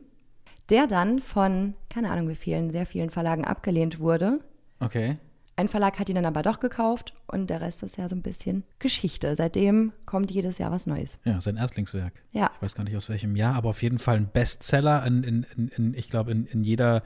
der 0.68 0.86
dann 0.86 1.20
von, 1.20 1.74
keine 1.88 2.10
Ahnung 2.10 2.28
wie 2.28 2.34
vielen, 2.34 2.70
sehr 2.70 2.86
vielen 2.86 3.10
Verlagen 3.10 3.44
abgelehnt 3.44 4.00
wurde. 4.00 4.40
Okay. 4.80 5.16
Ein 5.58 5.66
Verlag 5.66 5.98
hat 5.98 6.08
ihn 6.08 6.14
dann 6.14 6.24
aber 6.24 6.42
doch 6.42 6.60
gekauft 6.60 7.14
und 7.26 7.50
der 7.50 7.60
Rest 7.60 7.82
ist 7.82 7.96
ja 7.96 8.08
so 8.08 8.14
ein 8.14 8.22
bisschen 8.22 8.62
Geschichte. 8.78 9.34
Seitdem 9.34 9.92
kommt 10.06 10.30
jedes 10.30 10.58
Jahr 10.58 10.70
was 10.70 10.86
Neues. 10.86 11.18
Ja, 11.24 11.40
sein 11.40 11.56
Erstlingswerk. 11.56 12.12
Ja. 12.30 12.52
Ich 12.54 12.62
weiß 12.62 12.76
gar 12.76 12.84
nicht 12.84 12.96
aus 12.96 13.08
welchem 13.08 13.34
Jahr, 13.34 13.56
aber 13.56 13.70
auf 13.70 13.82
jeden 13.82 13.98
Fall 13.98 14.18
ein 14.18 14.28
Bestseller 14.28 15.04
in, 15.04 15.24
in, 15.24 15.68
in, 15.76 15.94
ich 15.94 16.10
glaube, 16.10 16.30
in, 16.30 16.46
in 16.46 16.62
jeder 16.62 17.02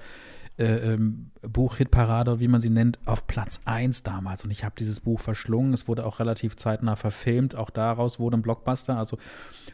äh, 0.59 0.65
ähm, 0.65 1.31
Buch-Hitparade, 1.41 2.41
wie 2.41 2.49
man 2.49 2.61
sie 2.61 2.69
nennt, 2.69 2.99
auf 3.07 3.27
Platz 3.27 3.61
1 3.65 4.03
damals. 4.03 4.45
Und 4.45 4.51
ich 4.51 4.65
habe 4.65 4.75
dieses 4.79 5.01
Buch 5.01 5.19
verschlungen. 5.19 5.73
Es 5.73 5.89
wurde 5.89 6.05
auch 6.05 6.21
relativ 6.21 6.57
zeitnah 6.57 6.97
verfilmt. 6.97 7.55
Auch 7.57 7.71
daraus 7.71 8.19
wurde 8.19 8.37
ein 8.37 8.43
Blockbuster. 8.43 8.99
Also 8.99 9.17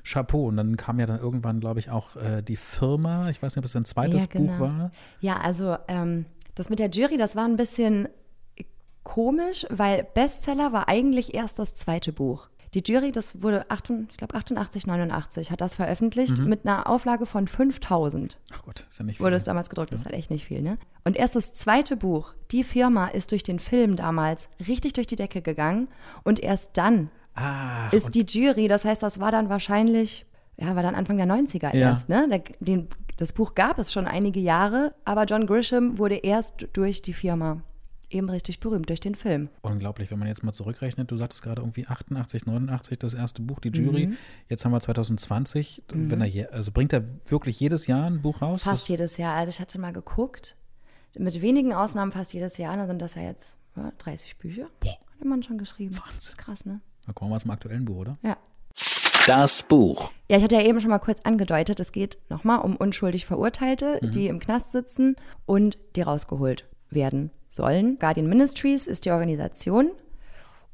Chapeau. 0.04 0.46
Und 0.46 0.56
dann 0.56 0.76
kam 0.76 1.00
ja 1.00 1.06
dann 1.06 1.18
irgendwann, 1.18 1.58
glaube 1.58 1.80
ich, 1.80 1.90
auch 1.90 2.14
äh, 2.14 2.42
die 2.42 2.54
Firma. 2.54 3.28
Ich 3.28 3.42
weiß 3.42 3.56
nicht, 3.56 3.58
ob 3.58 3.64
es 3.64 3.74
ein 3.74 3.86
zweites 3.86 4.20
Ja, 4.20 4.26
genau. 4.30 4.52
Buch 4.52 4.60
war. 4.60 4.92
Ja, 5.20 5.38
also 5.38 5.76
ähm, 5.88 6.26
das 6.54 6.70
mit 6.70 6.78
der 6.78 6.90
Jury, 6.90 7.16
das 7.16 7.34
war 7.34 7.44
ein 7.44 7.56
bisschen 7.56 8.08
komisch, 9.08 9.66
weil 9.70 10.06
Bestseller 10.14 10.72
war 10.72 10.88
eigentlich 10.88 11.34
erst 11.34 11.58
das 11.58 11.74
zweite 11.74 12.12
Buch. 12.12 12.48
Die 12.74 12.82
Jury, 12.86 13.12
das 13.12 13.42
wurde, 13.42 13.64
88, 13.70 14.08
ich 14.10 14.16
glaube 14.18 14.34
88, 14.34 14.86
89, 14.86 15.50
hat 15.50 15.62
das 15.62 15.74
veröffentlicht 15.76 16.36
mit 16.38 16.66
einer 16.66 16.86
Auflage 16.86 17.24
von 17.24 17.48
5000. 17.48 18.38
Ach 18.52 18.62
Gott, 18.62 18.86
ist 18.90 18.98
ja 18.98 19.06
nicht 19.06 19.20
Wurde 19.20 19.30
viel. 19.30 19.36
es 19.38 19.44
damals 19.44 19.70
gedruckt, 19.70 19.90
das 19.92 20.00
ist 20.00 20.04
halt 20.06 20.14
echt 20.14 20.30
nicht 20.30 20.44
viel, 20.44 20.60
ne? 20.60 20.76
Und 21.04 21.16
erst 21.16 21.34
das 21.34 21.54
zweite 21.54 21.96
Buch, 21.96 22.34
die 22.50 22.64
Firma, 22.64 23.06
ist 23.06 23.30
durch 23.32 23.42
den 23.42 23.58
Film 23.58 23.96
damals 23.96 24.50
richtig 24.68 24.92
durch 24.92 25.06
die 25.06 25.16
Decke 25.16 25.40
gegangen 25.40 25.88
und 26.24 26.40
erst 26.40 26.70
dann 26.74 27.10
Ah, 27.34 27.88
ist 27.92 28.14
die 28.14 28.26
Jury, 28.28 28.68
das 28.68 28.84
heißt, 28.84 29.02
das 29.02 29.18
war 29.18 29.30
dann 29.30 29.48
wahrscheinlich, 29.48 30.26
ja, 30.58 30.76
war 30.76 30.82
dann 30.82 30.94
Anfang 30.94 31.16
der 31.16 31.26
90er 31.26 31.74
Ja. 31.74 31.90
erst, 31.90 32.10
ne? 32.10 32.26
Der, 32.28 32.42
den, 32.60 32.88
das 33.16 33.32
Buch 33.32 33.54
gab 33.54 33.78
es 33.78 33.92
schon 33.92 34.06
einige 34.06 34.40
Jahre, 34.40 34.92
aber 35.06 35.24
John 35.24 35.46
Grisham 35.46 35.96
wurde 35.98 36.16
erst 36.16 36.66
durch 36.74 37.00
die 37.00 37.14
Firma 37.14 37.62
eben 38.10 38.28
richtig 38.30 38.60
berühmt, 38.60 38.88
durch 38.88 39.00
den 39.00 39.14
Film. 39.14 39.48
Unglaublich, 39.62 40.10
wenn 40.10 40.18
man 40.18 40.28
jetzt 40.28 40.42
mal 40.42 40.52
zurückrechnet. 40.52 41.10
Du 41.10 41.16
sagtest 41.16 41.42
gerade 41.42 41.62
irgendwie 41.62 41.86
88, 41.86 42.46
89 42.46 42.98
das 42.98 43.14
erste 43.14 43.42
Buch, 43.42 43.60
die 43.60 43.70
Jury. 43.70 44.14
Jetzt 44.48 44.64
haben 44.64 44.72
wir 44.72 44.80
2020. 44.80 45.82
Wenn 45.92 46.20
er 46.20 46.26
je, 46.26 46.46
also 46.46 46.72
bringt 46.72 46.92
er 46.92 47.04
wirklich 47.26 47.60
jedes 47.60 47.86
Jahr 47.86 48.06
ein 48.06 48.22
Buch 48.22 48.42
raus? 48.42 48.62
Fast 48.62 48.88
jedes 48.88 49.16
Jahr. 49.16 49.34
Also 49.34 49.50
ich 49.50 49.60
hatte 49.60 49.78
mal 49.80 49.92
geguckt, 49.92 50.56
mit 51.16 51.40
wenigen 51.40 51.72
Ausnahmen 51.72 52.12
fast 52.12 52.32
jedes 52.32 52.56
Jahr, 52.58 52.76
dann 52.76 52.86
sind 52.86 53.02
das 53.02 53.14
ja 53.14 53.22
jetzt 53.22 53.56
ja, 53.76 53.92
30 53.98 54.36
Bücher. 54.38 54.68
Boah. 54.80 54.90
Hat 54.90 55.20
der 55.20 55.26
Mann 55.26 55.42
schon 55.42 55.58
geschrieben. 55.58 55.96
Wahnsinn. 55.96 56.14
Das 56.16 56.28
ist 56.30 56.38
krass, 56.38 56.64
ne? 56.64 56.80
Da 57.06 57.12
kommen 57.12 57.30
wir 57.30 57.38
zum 57.38 57.50
aktuellen 57.50 57.84
Buch, 57.84 57.96
oder? 57.96 58.18
Ja. 58.22 58.36
Das 59.26 59.62
Buch. 59.62 60.10
Ja, 60.28 60.38
ich 60.38 60.42
hatte 60.42 60.56
ja 60.56 60.62
eben 60.62 60.80
schon 60.80 60.90
mal 60.90 60.98
kurz 60.98 61.20
angedeutet, 61.20 61.80
es 61.80 61.92
geht 61.92 62.18
nochmal 62.30 62.60
um 62.60 62.76
unschuldig 62.76 63.26
Verurteilte, 63.26 64.00
die 64.02 64.26
im 64.28 64.38
Knast 64.38 64.72
sitzen 64.72 65.16
und 65.44 65.76
die 65.96 66.02
rausgeholt 66.02 66.66
werden 66.88 67.30
sollen. 67.58 67.98
Guardian 67.98 68.28
Ministries 68.28 68.86
ist 68.86 69.04
die 69.04 69.10
Organisation 69.10 69.90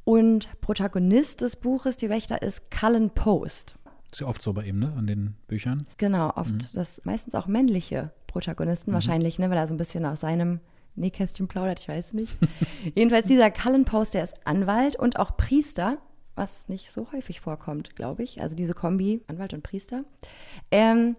und 0.05 0.49
Protagonist 0.61 1.41
des 1.41 1.57
Buches, 1.57 1.97
die 1.97 2.11
Wächter, 2.11 2.43
ist 2.43 2.71
Cullen 2.71 3.11
Post. 3.11 3.75
Ist 4.12 4.21
ja 4.21 4.26
oft 4.29 4.43
so 4.43 4.53
bei 4.53 4.64
ihm, 4.64 4.79
ne? 4.79 4.93
An 4.97 5.07
den 5.07 5.35
Büchern. 5.49 5.87
Genau, 5.97 6.31
oft 6.37 6.76
das 6.76 7.05
meistens 7.05 7.35
auch 7.35 7.47
männliche 7.47 8.12
Protagonisten 8.26 8.93
wahrscheinlich, 8.93 9.38
ne, 9.38 9.49
weil 9.49 9.57
er 9.57 9.67
so 9.67 9.75
ein 9.75 9.79
bisschen 9.79 10.05
aus 10.05 10.21
seinem 10.21 10.61
Nähkästchen 10.95 11.49
plaudert, 11.49 11.81
ich 11.81 11.88
weiß 11.88 12.12
nicht. 12.12 12.37
Jedenfalls 12.95 13.26
dieser 13.26 13.50
Cullen 13.50 13.85
Post, 13.85 14.14
der 14.14 14.23
ist 14.23 14.47
Anwalt 14.47 14.97
und 14.97 15.19
auch 15.19 15.37
Priester, 15.37 15.99
was 16.35 16.69
nicht 16.69 16.91
so 16.91 17.11
häufig 17.12 17.41
vorkommt, 17.41 17.97
glaube 17.97 18.23
ich. 18.23 18.43
Also 18.43 18.55
diese 18.55 18.75
Kombi, 18.75 19.23
Anwalt 19.26 19.55
und 19.55 19.62
Priester. 19.62 20.05
Ähm, 20.71 21.17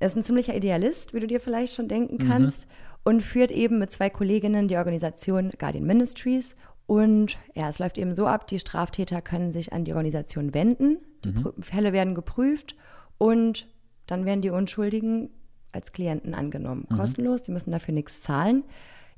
er 0.00 0.08
ist 0.08 0.16
ein 0.16 0.24
ziemlicher 0.24 0.54
Idealist, 0.54 1.14
wie 1.14 1.20
du 1.20 1.26
dir 1.26 1.40
vielleicht 1.40 1.74
schon 1.74 1.88
denken 1.88 2.18
kannst, 2.18 2.66
und 3.06 3.22
führt 3.22 3.52
eben 3.52 3.78
mit 3.78 3.92
zwei 3.92 4.10
Kolleginnen 4.10 4.66
die 4.66 4.76
Organisation 4.76 5.52
Guardian 5.56 5.86
Ministries. 5.86 6.56
Und 6.88 7.38
ja, 7.54 7.68
es 7.68 7.78
läuft 7.78 7.98
eben 7.98 8.14
so 8.14 8.26
ab, 8.26 8.48
die 8.48 8.58
Straftäter 8.58 9.22
können 9.22 9.52
sich 9.52 9.72
an 9.72 9.84
die 9.84 9.94
Organisation 9.94 10.54
wenden, 10.54 10.98
die 11.24 11.28
Prü- 11.30 11.62
Fälle 11.62 11.92
werden 11.92 12.16
geprüft 12.16 12.74
und 13.16 13.68
dann 14.08 14.24
werden 14.24 14.42
die 14.42 14.50
Unschuldigen 14.50 15.30
als 15.70 15.92
Klienten 15.92 16.34
angenommen. 16.34 16.86
Kostenlos, 16.96 17.42
die 17.42 17.52
müssen 17.52 17.70
dafür 17.70 17.94
nichts 17.94 18.22
zahlen. 18.22 18.64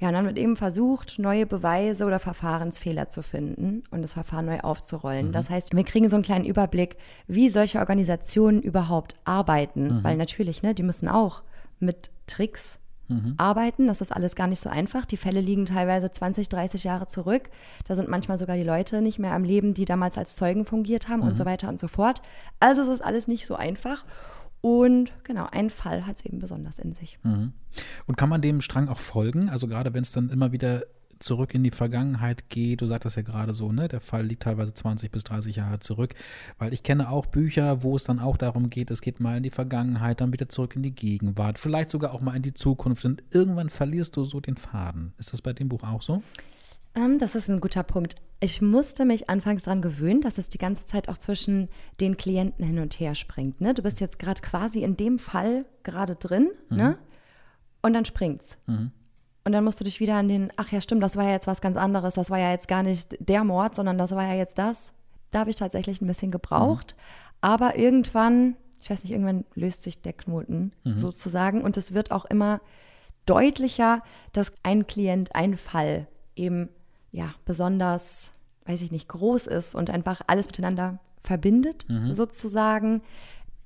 Ja, 0.01 0.09
und 0.09 0.15
dann 0.15 0.27
wird 0.27 0.39
eben 0.39 0.57
versucht, 0.57 1.19
neue 1.19 1.47
Beweise 1.47 2.05
oder 2.05 2.19
Verfahrensfehler 2.19 3.09
zu 3.09 3.23
finden 3.23 3.85
und 3.91 4.03
das 4.03 4.13
Verfahren 4.13 4.45
neu 4.45 4.61
aufzurollen. 4.61 5.33
Das 5.33 5.49
heißt, 5.49 5.75
wir 5.75 5.85
kriegen 5.85 6.11
so 6.11 6.17
einen 6.17 6.25
kleinen 6.25 6.45
Überblick, 6.45 6.97
wie 7.27 7.49
solche 7.49 7.79
Organisationen 7.79 8.61
überhaupt 8.61 9.17
arbeiten, 9.25 9.89
weil 10.05 10.17
natürlich, 10.19 10.63
ne, 10.63 10.75
die 10.75 10.83
müssen 10.83 11.09
auch 11.09 11.43
mit 11.81 12.11
Tricks 12.27 12.79
arbeiten. 13.39 13.87
Das 13.87 14.01
ist 14.01 14.13
alles 14.13 14.35
gar 14.35 14.47
nicht 14.47 14.61
so 14.61 14.69
einfach. 14.69 15.07
Die 15.07 15.17
Fälle 15.17 15.41
liegen 15.41 15.65
teilweise 15.67 16.11
20, 16.11 16.49
30 16.49 16.85
Jahre 16.85 17.07
zurück. 17.07 17.49
Da 17.87 17.95
sind 17.95 18.09
manchmal 18.09 18.39
sogar 18.39 18.57
die 18.57 18.65
Leute 18.65 19.01
nicht 19.01 19.19
mehr 19.19 19.33
am 19.33 19.45
Leben, 19.45 19.75
die 19.75 19.85
damals 19.85 20.19
als 20.19 20.37
Zeugen 20.37 20.65
fungiert 20.65 21.09
haben 21.09 21.23
und 21.23 21.37
so 21.37 21.45
weiter 21.45 21.69
und 21.69 21.79
so 21.79 21.89
fort. 21.89 22.21
Also 22.61 22.83
es 22.83 22.89
ist 22.89 23.01
alles 23.01 23.27
nicht 23.27 23.47
so 23.47 23.57
einfach. 23.57 24.05
Und 24.61 25.13
genau, 25.25 25.47
ein 25.51 25.71
Fall 25.71 26.07
hat 26.07 26.17
es 26.17 26.25
eben 26.25 26.39
besonders 26.39 26.79
in 26.79 26.93
sich. 26.93 27.19
Und 28.07 28.17
kann 28.17 28.29
man 28.29 28.43
dem 28.43 28.61
Strang 28.61 28.89
auch 28.89 28.99
folgen? 28.99 29.49
Also 29.49 29.69
gerade 29.69 29.95
wenn 29.95 30.03
es 30.03 30.13
dann 30.13 30.31
immer 30.31 30.53
wieder 30.53 30.83
zurück 31.21 31.55
in 31.55 31.65
die 31.65 31.71
Vergangenheit 31.71 32.49
geht, 32.49 32.81
du 32.81 32.87
sagtest 32.87 33.17
ja 33.17 33.23
gerade 33.23 33.55
so, 33.55 33.73
ne, 33.73 33.89
der 33.89 34.01
Fall 34.01 34.25
liegt 34.25 34.43
teilweise 34.45 34.75
20 34.75 35.11
bis 35.11 35.25
30 35.25 35.57
Jahre 35.57 35.79
zurück, 35.81 36.15
weil 36.59 36.73
ich 36.73 36.83
kenne 36.83 37.11
auch 37.11 37.27
Bücher, 37.27 37.83
wo 37.83 37.97
es 37.97 38.05
dann 38.05 38.19
auch 38.19 38.37
darum 38.37 38.71
geht, 38.71 38.91
es 38.91 39.01
geht 39.01 39.21
mal 39.21 39.37
in 39.37 39.43
die 39.43 39.51
Vergangenheit, 39.51 40.21
dann 40.21 40.33
wieder 40.33 40.49
zurück 40.49 40.77
in 40.77 40.83
die 40.83 40.95
Gegenwart, 40.95 41.59
vielleicht 41.59 41.91
sogar 41.91 42.13
auch 42.13 42.21
mal 42.21 42.37
in 42.37 42.43
die 42.43 42.55
Zukunft 42.55 43.05
und 43.05 43.23
irgendwann 43.33 43.71
verlierst 43.71 44.17
du 44.17 44.25
so 44.25 44.41
den 44.41 44.57
Faden. 44.57 45.13
Ist 45.19 45.33
das 45.33 45.43
bei 45.43 45.53
dem 45.53 45.69
Buch 45.69 45.83
auch 45.83 46.03
so? 46.03 46.23
Ähm, 46.95 47.19
das 47.19 47.35
ist 47.35 47.49
ein 47.49 47.61
guter 47.61 47.83
Punkt. 47.83 48.17
Ich 48.41 48.63
musste 48.63 49.05
mich 49.05 49.29
anfangs 49.29 49.65
daran 49.65 49.83
gewöhnen, 49.83 50.21
dass 50.21 50.39
es 50.39 50.49
die 50.49 50.59
ganze 50.59 50.87
Zeit 50.87 51.09
auch 51.09 51.19
zwischen 51.19 51.69
den 52.01 52.17
Klienten 52.17 52.65
hin 52.65 52.79
und 52.79 52.99
her 52.99 53.15
springt. 53.15 53.61
Ne? 53.61 53.75
Du 53.75 53.83
bist 53.83 54.01
jetzt 54.01 54.19
gerade 54.19 54.41
quasi 54.41 54.83
in 54.83 54.97
dem 54.97 55.19
Fall 55.19 55.65
gerade 55.83 56.17
drin 56.17 56.51
ne? 56.71 56.99
und 57.83 57.93
dann 57.93 58.05
springt's. 58.05 58.57
Und 59.49 59.53
dann 59.53 59.65
musst 59.65 59.81
du 59.81 59.85
dich 59.85 59.99
wieder 59.99 60.17
an 60.17 60.29
den, 60.29 60.53
ach 60.57 60.71
ja, 60.73 60.81
stimmt, 60.83 61.03
das 61.03 61.17
war 61.17 61.25
ja 61.25 61.31
jetzt 61.31 61.47
was 61.47 61.63
ganz 61.63 61.79
anderes, 61.79 62.17
das 62.17 62.29
war 62.29 62.39
ja 62.39 62.51
jetzt 62.51 62.69
gar 62.69 62.83
nicht 62.83 63.17
der 63.19 63.45
Mord, 63.45 63.75
sondern 63.75 63.97
das 63.97 64.11
war 64.15 64.25
ja 64.25 64.35
jetzt 64.35 64.59
das. 64.59 64.93
Da 65.31 65.39
habe 65.39 65.49
ich 65.49 65.57
tatsächlich 65.57 66.03
ein 66.03 66.07
bisschen 66.07 66.31
gebraucht. 66.31 66.95
Aber 67.41 67.79
irgendwann, 67.79 68.57
ich 68.79 68.91
weiß 68.91 69.03
nicht, 69.03 69.13
irgendwann 69.13 69.47
löst 69.55 69.85
sich 69.85 70.03
der 70.03 70.13
Knoten 70.13 70.73
sozusagen 70.85 71.63
und 71.63 71.79
es 71.79 71.95
wird 71.95 72.11
auch 72.11 72.27
immer 72.27 72.61
deutlicher, 73.25 74.03
dass 74.35 74.53
ein 74.65 74.87
Klient, 74.87 75.35
ein 75.35 75.57
Fall 75.57 76.09
eben 76.37 76.69
ja 77.11 77.33
besonders, 77.47 78.31
weiß 78.67 78.83
ich 78.83 78.93
nicht, 78.93 79.09
groß 79.09 79.47
ist 79.47 79.75
und 79.75 79.89
einfach 79.89 80.21
alles 80.27 80.45
miteinander 80.45 80.99
verbindet, 81.25 81.87
sozusagen. 82.11 83.01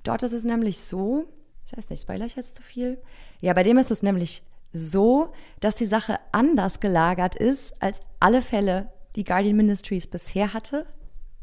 Dort 0.05 0.23
ist 0.23 0.33
es 0.33 0.45
nämlich 0.45 0.79
so, 0.79 1.25
ich 1.67 1.77
weiß 1.77 1.91
nicht, 1.91 2.03
spoiler 2.03 2.27
ich 2.27 2.37
jetzt 2.37 2.55
zu 2.55 2.63
viel? 2.63 2.99
Ja, 3.41 3.53
bei 3.53 3.65
dem 3.65 3.79
ist 3.79 3.91
es 3.91 4.05
nämlich 4.05 4.45
so, 4.73 5.33
dass 5.61 5.77
die 5.77 5.87
Sache 5.87 6.19
anders 6.33 6.81
gelagert 6.81 7.35
ist 7.35 7.81
als 7.83 8.01
alle 8.21 8.43
Fälle, 8.43 8.91
die 9.17 9.25
Guardian 9.25 9.57
Ministries 9.57 10.07
bisher 10.07 10.55
hatte. 10.55 10.87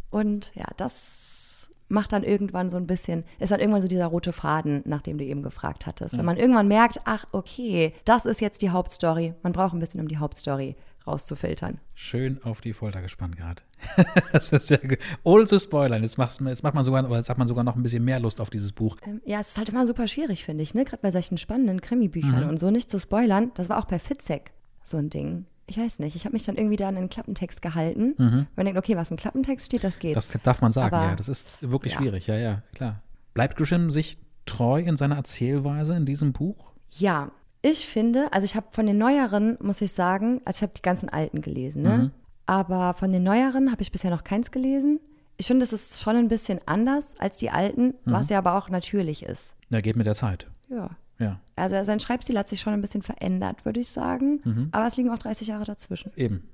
Und 0.09 0.51
ja, 0.55 0.65
das 0.77 1.69
macht 1.89 2.13
dann 2.13 2.23
irgendwann 2.23 2.69
so 2.69 2.77
ein 2.77 2.87
bisschen, 2.87 3.23
ist 3.39 3.51
dann 3.51 3.59
irgendwann 3.59 3.81
so 3.81 3.87
dieser 3.87 4.07
rote 4.07 4.31
Faden, 4.31 4.83
nach 4.85 5.01
dem 5.01 5.17
du 5.17 5.23
eben 5.23 5.41
gefragt 5.41 5.87
hattest. 5.87 6.17
Wenn 6.17 6.25
man 6.25 6.37
irgendwann 6.37 6.67
merkt, 6.67 7.01
ach, 7.05 7.25
okay, 7.31 7.93
das 8.05 8.25
ist 8.25 8.41
jetzt 8.41 8.61
die 8.61 8.69
Hauptstory. 8.69 9.33
Man 9.41 9.53
braucht 9.53 9.73
ein 9.73 9.79
bisschen, 9.79 9.99
um 9.99 10.07
die 10.07 10.17
Hauptstory 10.17 10.75
rauszufiltern. 11.09 11.79
Schön 11.93 12.41
auf 12.43 12.61
die 12.61 12.73
Folter 12.73 13.01
gespannt 13.01 13.35
gerade. 13.37 13.61
das 14.31 14.51
ist 14.51 14.67
sehr 14.67 14.77
gut. 14.77 14.97
Ohne 15.23 15.45
zu 15.45 15.59
spoilern. 15.59 16.01
Jetzt, 16.03 16.17
machst, 16.17 16.41
jetzt 16.41 16.63
macht 16.63 16.75
man 16.75 16.83
sogar, 16.83 17.03
oder 17.05 17.17
jetzt 17.17 17.29
hat 17.29 17.37
man 17.37 17.47
sogar 17.47 17.63
noch 17.63 17.75
ein 17.75 17.83
bisschen 17.83 18.03
mehr 18.05 18.19
Lust 18.19 18.39
auf 18.41 18.49
dieses 18.49 18.71
Buch. 18.71 18.97
Ähm, 19.05 19.21
ja, 19.25 19.39
es 19.39 19.49
ist 19.49 19.57
halt 19.57 19.69
immer 19.69 19.85
super 19.85 20.07
schwierig, 20.07 20.45
finde 20.45 20.63
ich, 20.63 20.73
ne? 20.73 20.85
Gerade 20.85 21.01
bei 21.01 21.11
solchen 21.11 21.37
spannenden 21.37 21.81
Krimi-Büchern 21.81 22.47
und 22.49 22.57
so 22.59 22.71
nicht 22.71 22.89
zu 22.89 22.99
spoilern. 22.99 23.51
Das 23.55 23.69
war 23.69 23.79
auch 23.79 23.85
bei 23.85 23.99
Fitzek 23.99 24.51
so 24.83 24.97
ein 24.97 25.09
Ding. 25.09 25.45
Ich 25.67 25.77
weiß 25.77 25.99
nicht, 25.99 26.15
ich 26.15 26.25
habe 26.25 26.33
mich 26.33 26.43
dann 26.43 26.55
irgendwie 26.57 26.77
da 26.77 26.87
an 26.87 26.95
den 26.95 27.09
Klappentext 27.09 27.61
gehalten. 27.61 28.15
Man 28.55 28.65
denkt, 28.65 28.79
okay, 28.79 28.95
was 28.95 29.11
im 29.11 29.17
Klappentext 29.17 29.67
steht, 29.67 29.83
das 29.83 29.99
geht. 29.99 30.15
Das 30.15 30.29
darf 30.43 30.61
man 30.61 30.71
sagen, 30.71 30.95
Aber- 30.95 31.05
ja. 31.09 31.15
Das 31.15 31.29
ist 31.29 31.59
wirklich 31.61 31.93
ja. 31.93 31.99
schwierig, 31.99 32.27
ja, 32.27 32.37
ja, 32.37 32.63
klar. 32.73 33.01
Bleibt 33.33 33.55
Grisham 33.55 33.91
sich 33.91 34.17
treu 34.45 34.81
in 34.81 34.97
seiner 34.97 35.15
Erzählweise 35.17 35.95
in 35.95 36.05
diesem 36.05 36.33
Buch? 36.33 36.73
Ja, 36.97 37.31
ich 37.61 37.85
finde, 37.85 38.31
also 38.31 38.45
ich 38.45 38.55
habe 38.55 38.67
von 38.71 38.85
den 38.85 38.97
neueren, 38.97 39.57
muss 39.61 39.81
ich 39.81 39.91
sagen, 39.91 40.41
also 40.45 40.57
ich 40.57 40.61
habe 40.63 40.73
die 40.75 40.81
ganzen 40.81 41.09
alten 41.09 41.41
gelesen, 41.41 41.81
ne? 41.83 42.11
Aber 42.45 42.93
von 42.95 43.11
den 43.11 43.23
neueren 43.23 43.71
habe 43.71 43.81
ich 43.81 43.91
bisher 43.91 44.09
noch 44.11 44.23
keins 44.23 44.49
gelesen. 44.51 44.99
Ich 45.37 45.47
finde, 45.47 45.63
es 45.63 45.71
ist 45.73 46.01
schon 46.01 46.15
ein 46.15 46.27
bisschen 46.29 46.59
anders 46.65 47.13
als 47.19 47.37
die 47.37 47.49
alten, 47.51 47.93
was 48.05 48.29
ja 48.29 48.39
aber 48.39 48.55
auch 48.55 48.69
natürlich 48.69 49.23
ist. 49.23 49.53
Na, 49.69 49.81
geht 49.81 49.95
mit 49.95 50.07
der 50.07 50.15
Zeit. 50.15 50.47
Ja. 50.69 50.89
Ja, 51.19 51.37
Also 51.57 51.83
sein 51.83 51.99
Schreibstil 51.99 52.37
hat 52.39 52.47
sich 52.47 52.61
schon 52.61 52.71
ein 52.73 52.79
bisschen 52.81 53.01
verändert, 53.01 53.65
würde 53.65 53.79
ich 53.81 53.89
sagen. 53.89 54.69
Aber 54.71 54.87
es 54.87 54.95
liegen 54.97 55.09
auch 55.11 55.17
30 55.17 55.47
Jahre 55.49 55.65
dazwischen. 55.65 56.11
eben. 56.15 56.47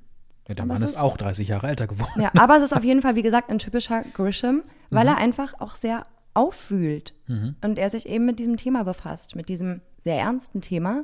Ja, 0.48 0.56
der 0.56 0.64
Aber 0.66 0.74
Mann 0.74 0.82
ist 0.84 0.92
ist- 0.92 0.98
auch 1.00 1.18
30 1.18 1.48
Jahre 1.48 1.68
älter 1.68 1.86
geworden. 1.88 2.20
Ja, 2.22 2.32
aber 2.38 2.58
es 2.58 2.64
ist 2.64 2.74
auf 2.76 2.84
jeden 2.84 3.02
Fall, 3.04 3.16
wie 3.16 3.22
gesagt, 3.22 3.50
ein 3.52 3.60
typischer 3.60 4.02
Grisham, 4.14 4.64
weil 4.90 5.08
er 5.08 5.18
einfach 5.18 5.54
auch 5.60 5.76
sehr 5.76 6.04
auffühlt 6.34 7.14
und 7.62 7.80
er 7.80 7.90
sich 7.90 8.08
eben 8.10 8.26
mit 8.26 8.40
diesem 8.40 8.58
Thema 8.58 8.84
befasst, 8.84 9.36
mit 9.36 9.50
diesem 9.50 9.82
sehr 10.06 10.18
ernsten 10.18 10.62
Thema. 10.62 11.04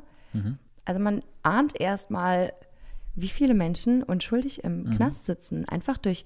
Also 0.86 1.02
man 1.02 1.22
ahnt 1.44 1.78
erstmal, 1.78 2.54
wie 3.16 3.28
viele 3.28 3.54
Menschen 3.54 4.02
unschuldig 4.04 4.64
im 4.64 4.86
Knast 4.96 5.26
sitzen, 5.26 5.68
einfach 5.68 5.98
durch 5.98 6.24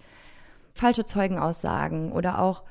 falsche 0.73 1.05
Zeugenaussagen 1.05 2.11
oder 2.11 2.39
auch, 2.39 2.63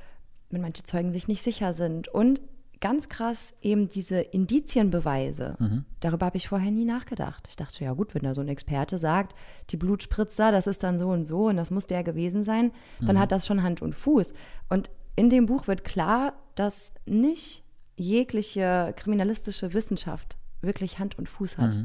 wenn 0.51 0.61
manche 0.61 0.85
Zeugen 0.85 1.13
sich 1.13 1.27
nicht 1.27 1.43
sicher 1.43 1.73
sind. 1.73 2.07
Und 2.07 2.41
ganz 2.81 3.09
krass 3.09 3.55
eben 3.63 3.89
diese 3.89 4.21
Indizienbeweise. 4.21 5.57
Darüber 6.01 6.27
habe 6.27 6.37
ich 6.37 6.49
vorher 6.49 6.71
nie 6.71 6.85
nachgedacht. 6.85 7.49
Ich 7.49 7.57
dachte, 7.57 7.83
ja 7.83 7.95
gut, 7.95 8.15
wenn 8.15 8.23
da 8.23 8.35
so 8.35 8.43
ein 8.43 8.49
Experte 8.49 8.99
sagt, 8.99 9.35
die 9.71 9.79
Blutspritzer, 9.79 10.53
das 10.53 10.67
ist 10.67 10.83
dann 10.83 10.99
so 10.99 11.09
und 11.09 11.25
so 11.25 11.47
und 11.47 11.57
das 11.57 11.71
muss 11.71 11.87
der 11.87 12.05
gewesen 12.05 12.45
sein, 12.45 12.73
dann 13.01 13.19
hat 13.19 13.33
das 13.33 13.47
schon 13.47 13.63
Hand 13.63 13.81
und 13.81 13.95
Fuß. 13.95 14.35
Und 14.69 14.91
in 15.17 15.31
dem 15.31 15.47
Buch 15.47 15.67
wird 15.67 15.83
klar, 15.83 16.35
dass 16.57 16.93
nicht 17.07 17.64
jegliche 17.97 18.93
kriminalistische 18.97 19.73
Wissenschaft 19.73 20.37
wirklich 20.61 20.99
Hand 20.99 21.19
und 21.19 21.29
Fuß 21.29 21.59
hat. 21.59 21.79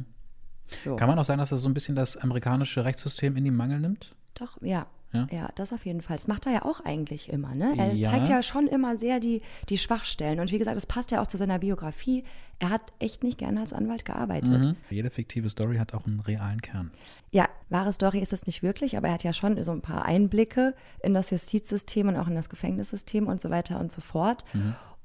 So. 0.84 0.96
Kann 0.96 1.10
man 1.10 1.18
auch 1.20 1.26
sagen, 1.26 1.40
dass 1.40 1.50
das 1.50 1.62
so 1.62 1.68
ein 1.70 1.74
bisschen 1.74 1.96
das 1.96 2.18
amerikanische 2.18 2.86
Rechtssystem 2.86 3.36
in 3.36 3.44
die 3.44 3.52
Mangel 3.52 3.80
nimmt? 3.80 4.16
Doch, 4.36 4.62
ja. 4.62 4.86
Ja? 5.12 5.28
ja. 5.32 5.50
das 5.56 5.74
auf 5.74 5.86
jeden 5.88 6.02
Fall. 6.02 6.18
Das 6.18 6.28
macht 6.28 6.46
er 6.46 6.54
ja 6.54 6.66
auch 6.66 6.82
eigentlich 6.82 7.30
immer, 7.30 7.56
ne? 7.56 7.74
Er 7.78 7.94
Ja. 7.94 8.12
zeigt 8.12 8.30
ja 8.30 8.44
schon 8.44 8.68
immer 8.68 8.96
sehr 8.98 9.20
die, 9.20 9.42
die 9.70 9.80
Schwachstellen. 9.80 10.40
Und 10.40 10.52
wie 10.52 10.60
gesagt, 10.60 10.78
das 10.78 10.86
passt 10.86 11.10
ja 11.10 11.22
auch 11.22 11.26
zu 11.28 11.38
seiner 11.38 11.58
Biografie. 11.58 12.24
Er 12.60 12.70
hat 12.70 12.82
echt 13.00 13.24
nicht 13.24 13.40
gerne 13.40 13.62
als 13.62 13.74
Anwalt 13.74 14.06
gearbeitet. 14.06 14.66
Mhm. 14.68 14.76
Jede 14.92 15.10
fiktive 15.10 15.50
Story 15.50 15.78
hat 15.78 15.96
auch 15.96 16.06
einen 16.06 16.20
realen 16.20 16.62
Kern. 16.62 16.92
Ja, 17.32 17.50
wahre 17.70 17.92
Story 17.92 18.20
ist 18.20 18.34
es 18.34 18.46
nicht 18.46 18.62
wirklich, 18.62 18.98
aber 18.98 19.08
er 19.08 19.16
hat 19.16 19.24
ja 19.24 19.34
schon 19.34 19.62
so 19.64 19.72
ein 19.72 19.82
paar 19.82 20.06
Einblicke 20.06 20.76
in 21.02 21.16
das 21.16 21.32
Justizsystem 21.32 22.08
und 22.08 22.16
auch 22.18 22.28
in 22.28 22.36
das 22.36 22.50
Gefängnissystem 22.50 23.26
und 23.26 23.42
so 23.42 23.50
weiter 23.50 23.80
und 23.80 23.92
so 23.92 24.02
fort. 24.02 24.46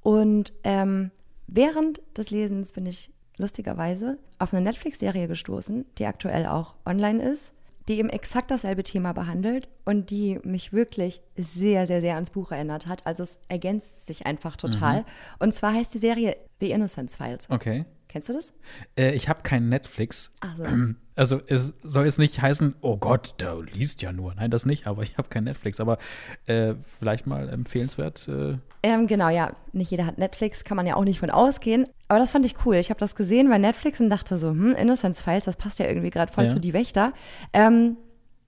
Und 0.04 0.52
ähm, 0.64 1.10
während 1.46 2.02
des 2.16 2.30
Lesens 2.30 2.72
bin 2.72 2.86
ich 2.86 3.10
lustigerweise 3.38 4.18
auf 4.38 4.52
eine 4.52 4.62
Netflix-Serie 4.62 5.26
gestoßen, 5.26 5.86
die 5.98 6.04
aktuell 6.06 6.46
auch 6.46 6.74
online 6.84 7.22
ist, 7.22 7.52
die 7.88 7.98
eben 7.98 8.10
exakt 8.10 8.50
dasselbe 8.50 8.82
Thema 8.82 9.12
behandelt 9.12 9.66
und 9.84 10.10
die 10.10 10.38
mich 10.44 10.72
wirklich 10.72 11.22
sehr, 11.36 11.86
sehr, 11.86 12.02
sehr 12.02 12.14
ans 12.14 12.30
Buch 12.30 12.52
erinnert 12.52 12.86
hat. 12.86 13.06
Also 13.06 13.22
es 13.22 13.38
ergänzt 13.48 14.06
sich 14.06 14.26
einfach 14.26 14.56
total. 14.56 15.04
Und 15.38 15.54
zwar 15.54 15.72
heißt 15.72 15.92
die 15.94 15.98
Serie 15.98 16.36
The 16.60 16.70
Innocence 16.70 17.16
Files. 17.16 17.48
Okay. 17.50 17.84
Kennst 18.14 18.28
du 18.28 18.32
das? 18.32 18.52
Äh, 18.96 19.10
ich 19.10 19.28
habe 19.28 19.40
kein 19.42 19.68
Netflix. 19.68 20.30
So. 20.56 20.64
Also 21.16 21.40
es 21.46 21.74
soll 21.80 22.06
jetzt 22.06 22.18
nicht 22.18 22.42
heißen, 22.42 22.74
oh 22.80 22.96
Gott, 22.96 23.36
der 23.38 23.56
liest 23.72 24.02
ja 24.02 24.12
nur. 24.12 24.34
Nein, 24.34 24.50
das 24.50 24.66
nicht, 24.66 24.88
aber 24.88 25.02
ich 25.04 25.16
habe 25.16 25.28
kein 25.28 25.44
Netflix. 25.44 25.78
Aber 25.78 25.98
äh, 26.46 26.74
vielleicht 26.82 27.28
mal 27.28 27.48
empfehlenswert. 27.48 28.26
Äh, 28.28 28.58
Ähm, 28.82 29.06
genau, 29.06 29.28
ja. 29.28 29.52
Nicht 29.72 29.92
jeder 29.92 30.06
hat 30.06 30.18
Netflix, 30.18 30.64
kann 30.64 30.76
man 30.76 30.86
ja 30.88 30.96
auch 30.96 31.04
nicht 31.04 31.20
von 31.20 31.30
ausgehen. 31.30 31.86
Aber 32.08 32.18
das 32.18 32.32
fand 32.32 32.44
ich 32.46 32.54
cool. 32.66 32.74
Ich 32.76 32.90
habe 32.90 32.98
das 32.98 33.14
gesehen 33.14 33.48
bei 33.48 33.58
Netflix 33.58 34.00
und 34.00 34.10
dachte 34.10 34.38
so, 34.38 34.50
hm, 34.50 34.74
Innocence 34.74 35.22
Files, 35.22 35.44
das 35.44 35.56
passt 35.56 35.78
ja 35.80 35.86
irgendwie 35.86 36.10
gerade 36.10 36.32
voll 36.32 36.44
Ja. 36.44 36.50
zu 36.50 36.58
Die 36.60 36.72
Wächter. 36.72 37.12
Ähm, 37.52 37.96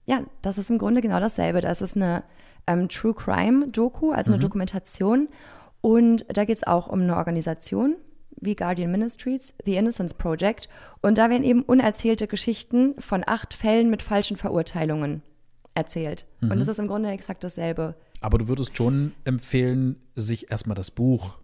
ja, 0.05 0.21
das 0.41 0.57
ist 0.57 0.69
im 0.69 0.77
Grunde 0.77 0.99
genau 1.01 1.21
dasselbe. 1.21 1.61
Das 1.61 1.81
ist 1.81 1.95
eine 1.95 2.23
ähm, 2.67 2.89
True 2.89 3.13
Crime 3.13 3.67
Doku, 3.69 4.11
also 4.11 4.31
eine 4.33 4.41
Dokumentation. 4.41 5.29
Und 5.79 6.25
da 6.27 6.43
geht 6.43 6.57
es 6.57 6.67
auch 6.67 6.87
um 6.87 7.01
eine 7.01 7.15
Organisation 7.15 7.95
wie 8.39 8.55
Guardian 8.55 8.91
Ministries, 8.91 9.53
The 9.65 9.75
Innocence 9.77 10.13
Project. 10.13 10.69
Und 11.01 11.17
da 11.17 11.29
werden 11.29 11.43
eben 11.43 11.63
unerzählte 11.63 12.27
Geschichten 12.27 12.95
von 12.99 13.23
acht 13.25 13.53
Fällen 13.53 13.89
mit 13.89 14.01
falschen 14.03 14.37
Verurteilungen 14.37 15.21
erzählt. 15.73 16.25
Und 16.41 16.59
es 16.59 16.67
ist 16.67 16.79
im 16.79 16.87
Grunde 16.87 17.09
exakt 17.09 17.43
dasselbe. 17.43 17.95
aber 18.21 18.37
du 18.39 18.47
würdest 18.47 18.75
schon 18.75 19.13
empfehlen, 19.25 19.97
sich 20.15 20.49
erstmal 20.51 20.75
das 20.75 20.89
Buch 20.91 21.37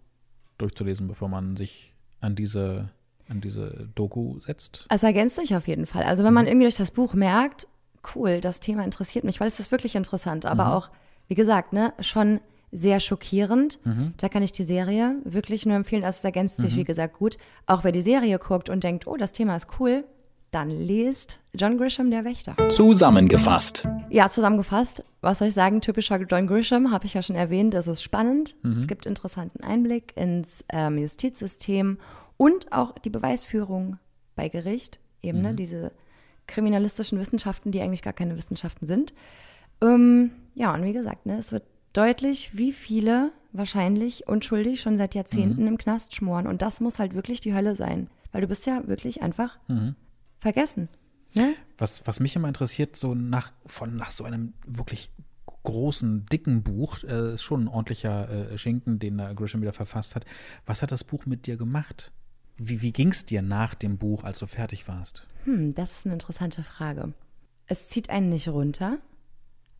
durchzulesen, 0.58 1.06
bevor 1.08 1.28
man 1.28 1.56
sich 1.56 1.94
an 2.20 2.34
diese, 2.34 2.90
an 3.28 3.40
diese 3.40 3.88
Doku 3.94 4.40
setzt. 4.40 4.86
Es 4.88 5.02
ergänzt 5.02 5.36
sich 5.36 5.54
auf 5.54 5.68
jeden 5.68 5.86
Fall. 5.86 6.02
Also 6.04 6.24
wenn 6.24 6.34
man 6.34 6.46
irgendwie 6.46 6.64
durch 6.64 6.76
das 6.76 6.90
Buch 6.90 7.14
merkt, 7.14 7.68
cool, 8.14 8.40
das 8.40 8.60
Thema 8.60 8.84
interessiert 8.84 9.24
mich, 9.24 9.40
weil 9.40 9.48
es 9.48 9.60
ist 9.60 9.70
wirklich 9.70 9.94
interessant, 9.94 10.46
aber 10.46 10.74
auch, 10.76 10.90
wie 11.28 11.34
gesagt, 11.34 11.72
ne, 11.72 11.92
schon 12.00 12.40
sehr 12.74 12.98
schockierend. 13.00 13.78
Da 14.16 14.28
kann 14.28 14.42
ich 14.42 14.52
die 14.52 14.64
Serie 14.64 15.14
wirklich 15.24 15.64
nur 15.64 15.76
empfehlen. 15.76 16.04
Also 16.04 16.18
es 16.18 16.24
ergänzt 16.24 16.56
sich, 16.56 16.76
wie 16.76 16.84
gesagt, 16.84 17.18
gut. 17.18 17.38
Auch 17.66 17.84
wer 17.84 17.92
die 17.92 18.02
Serie 18.02 18.38
guckt 18.38 18.68
und 18.68 18.82
denkt, 18.82 19.06
oh, 19.06 19.16
das 19.16 19.32
Thema 19.32 19.54
ist 19.56 19.68
cool, 19.78 20.04
dann 20.50 20.70
lest 20.70 21.40
John 21.54 21.78
Grisham, 21.78 22.10
der 22.10 22.24
Wächter. 22.24 22.56
Zusammengefasst. 22.70 23.88
Ja, 24.10 24.28
zusammengefasst, 24.28 25.04
was 25.20 25.38
soll 25.38 25.48
ich 25.48 25.54
sagen, 25.54 25.80
typischer 25.80 26.20
John 26.20 26.46
Grisham, 26.46 26.90
habe 26.90 27.06
ich 27.06 27.14
ja 27.14 27.22
schon 27.22 27.36
erwähnt, 27.36 27.74
es 27.74 27.88
ist 27.88 28.02
spannend, 28.02 28.54
es 28.62 28.86
gibt 28.86 29.06
interessanten 29.06 29.64
Einblick 29.64 30.12
ins 30.16 30.64
ähm, 30.68 30.98
Justizsystem 30.98 31.98
und 32.36 32.72
auch 32.72 32.98
die 32.98 33.10
Beweisführung 33.10 33.98
bei 34.36 34.48
Gericht, 34.48 34.98
eben, 35.22 35.42
ne? 35.42 35.54
Diese 35.54 35.92
kriminalistischen 36.46 37.18
Wissenschaften, 37.18 37.70
die 37.70 37.80
eigentlich 37.80 38.02
gar 38.02 38.12
keine 38.12 38.36
Wissenschaften 38.36 38.86
sind. 38.86 39.14
Ähm, 39.80 40.32
ja, 40.54 40.74
und 40.74 40.84
wie 40.84 40.92
gesagt, 40.92 41.26
ne, 41.26 41.38
es 41.38 41.52
wird 41.52 41.64
deutlich, 41.94 42.56
wie 42.56 42.72
viele 42.72 43.32
wahrscheinlich 43.52 44.28
unschuldig 44.28 44.80
schon 44.80 44.98
seit 44.98 45.14
Jahrzehnten 45.14 45.66
im 45.66 45.78
Knast 45.78 46.14
schmoren. 46.14 46.46
Und 46.46 46.60
das 46.60 46.80
muss 46.80 46.98
halt 46.98 47.14
wirklich 47.14 47.40
die 47.40 47.54
Hölle 47.54 47.76
sein. 47.76 48.08
Weil 48.32 48.42
du 48.42 48.48
bist 48.48 48.66
ja 48.66 48.86
wirklich 48.86 49.22
einfach 49.22 49.58
vergessen. 50.40 50.88
Ne? 51.34 51.54
Was, 51.78 52.06
was 52.06 52.20
mich 52.20 52.36
immer 52.36 52.48
interessiert, 52.48 52.96
so 52.96 53.14
nach, 53.14 53.52
von, 53.66 53.96
nach 53.96 54.10
so 54.10 54.24
einem 54.24 54.54
wirklich 54.66 55.10
großen, 55.62 56.26
dicken 56.26 56.62
Buch, 56.62 57.02
äh, 57.04 57.34
ist 57.34 57.42
schon 57.42 57.64
ein 57.64 57.68
ordentlicher 57.68 58.52
äh, 58.52 58.58
Schinken, 58.58 58.98
den 58.98 59.18
da 59.18 59.32
Grisham 59.32 59.62
wieder 59.62 59.72
verfasst 59.72 60.14
hat. 60.14 60.24
Was 60.66 60.82
hat 60.82 60.92
das 60.92 61.04
Buch 61.04 61.26
mit 61.26 61.46
dir 61.46 61.56
gemacht? 61.56 62.12
Wie, 62.56 62.82
wie 62.82 62.92
ging 62.92 63.08
es 63.08 63.24
dir 63.24 63.42
nach 63.42 63.74
dem 63.74 63.98
Buch, 63.98 64.22
als 64.24 64.38
du 64.38 64.46
fertig 64.46 64.86
warst? 64.86 65.26
Hm, 65.44 65.74
das 65.74 65.98
ist 65.98 66.06
eine 66.06 66.14
interessante 66.14 66.62
Frage. 66.62 67.14
Es 67.66 67.88
zieht 67.88 68.10
einen 68.10 68.28
nicht 68.28 68.48
runter, 68.48 68.98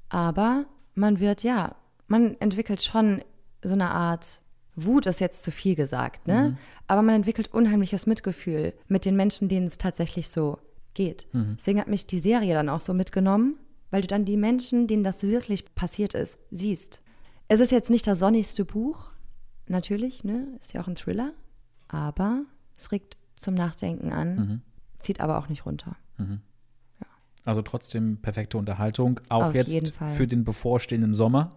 aber 0.09 0.65
man 0.95 1.21
wird, 1.21 1.43
ja, 1.43 1.77
man 2.07 2.41
entwickelt 2.41 2.83
schon 2.83 3.23
so 3.63 3.75
eine 3.75 3.91
Art 3.91 4.41
Wut 4.77 5.07
ist 5.07 5.21
jetzt 5.21 5.45
zu 5.45 5.53
viel 5.53 5.77
gesagt, 5.77 6.27
ne? 6.27 6.57
Aber 6.89 7.03
man 7.03 7.15
entwickelt 7.15 7.53
unheimliches 7.55 8.07
Mitgefühl 8.07 8.73
mit 8.89 9.05
den 9.05 9.15
Menschen, 9.17 9.49
denen 9.49 9.67
es 9.69 9.79
tatsächlich 9.79 10.29
so 10.29 10.59
geht. 10.95 11.27
Deswegen 11.33 11.81
hat 11.81 11.89
mich 11.89 12.07
die 12.07 12.19
Serie 12.21 12.55
dann 12.55 12.69
auch 12.69 12.81
so 12.81 12.93
mitgenommen, 12.93 13.57
weil 13.91 14.03
du 14.03 14.09
dann 14.09 14.25
die 14.25 14.37
Menschen, 14.37 14.87
denen 14.87 15.05
das 15.05 15.23
wirklich 15.23 15.75
passiert 15.75 16.15
ist, 16.15 16.39
siehst. 16.51 17.01
Es 17.47 17.61
ist 17.61 17.71
jetzt 17.71 17.91
nicht 17.91 18.07
das 18.07 18.19
sonnigste 18.19 18.65
Buch, 18.65 19.13
natürlich, 19.69 20.25
ne? 20.25 20.49
Ist 20.61 20.73
ja 20.73 20.81
auch 20.83 20.89
ein 20.89 20.97
Thriller, 20.97 21.33
aber 21.89 22.43
es 22.77 22.91
regt 22.91 23.17
zum 23.37 23.55
Nachdenken 23.55 24.13
an, 24.13 24.63
zieht 24.99 25.21
aber 25.21 25.39
auch 25.39 25.49
nicht 25.49 25.67
runter. 25.67 25.97
Also 27.45 27.63
trotzdem 27.63 28.17
perfekte 28.23 28.57
Unterhaltung, 28.59 29.21
auch 29.29 29.45
Auf 29.45 29.55
jetzt 29.55 29.93
für 30.17 30.27
den 30.27 30.45
bevorstehenden 30.45 31.15
Sommer. 31.15 31.51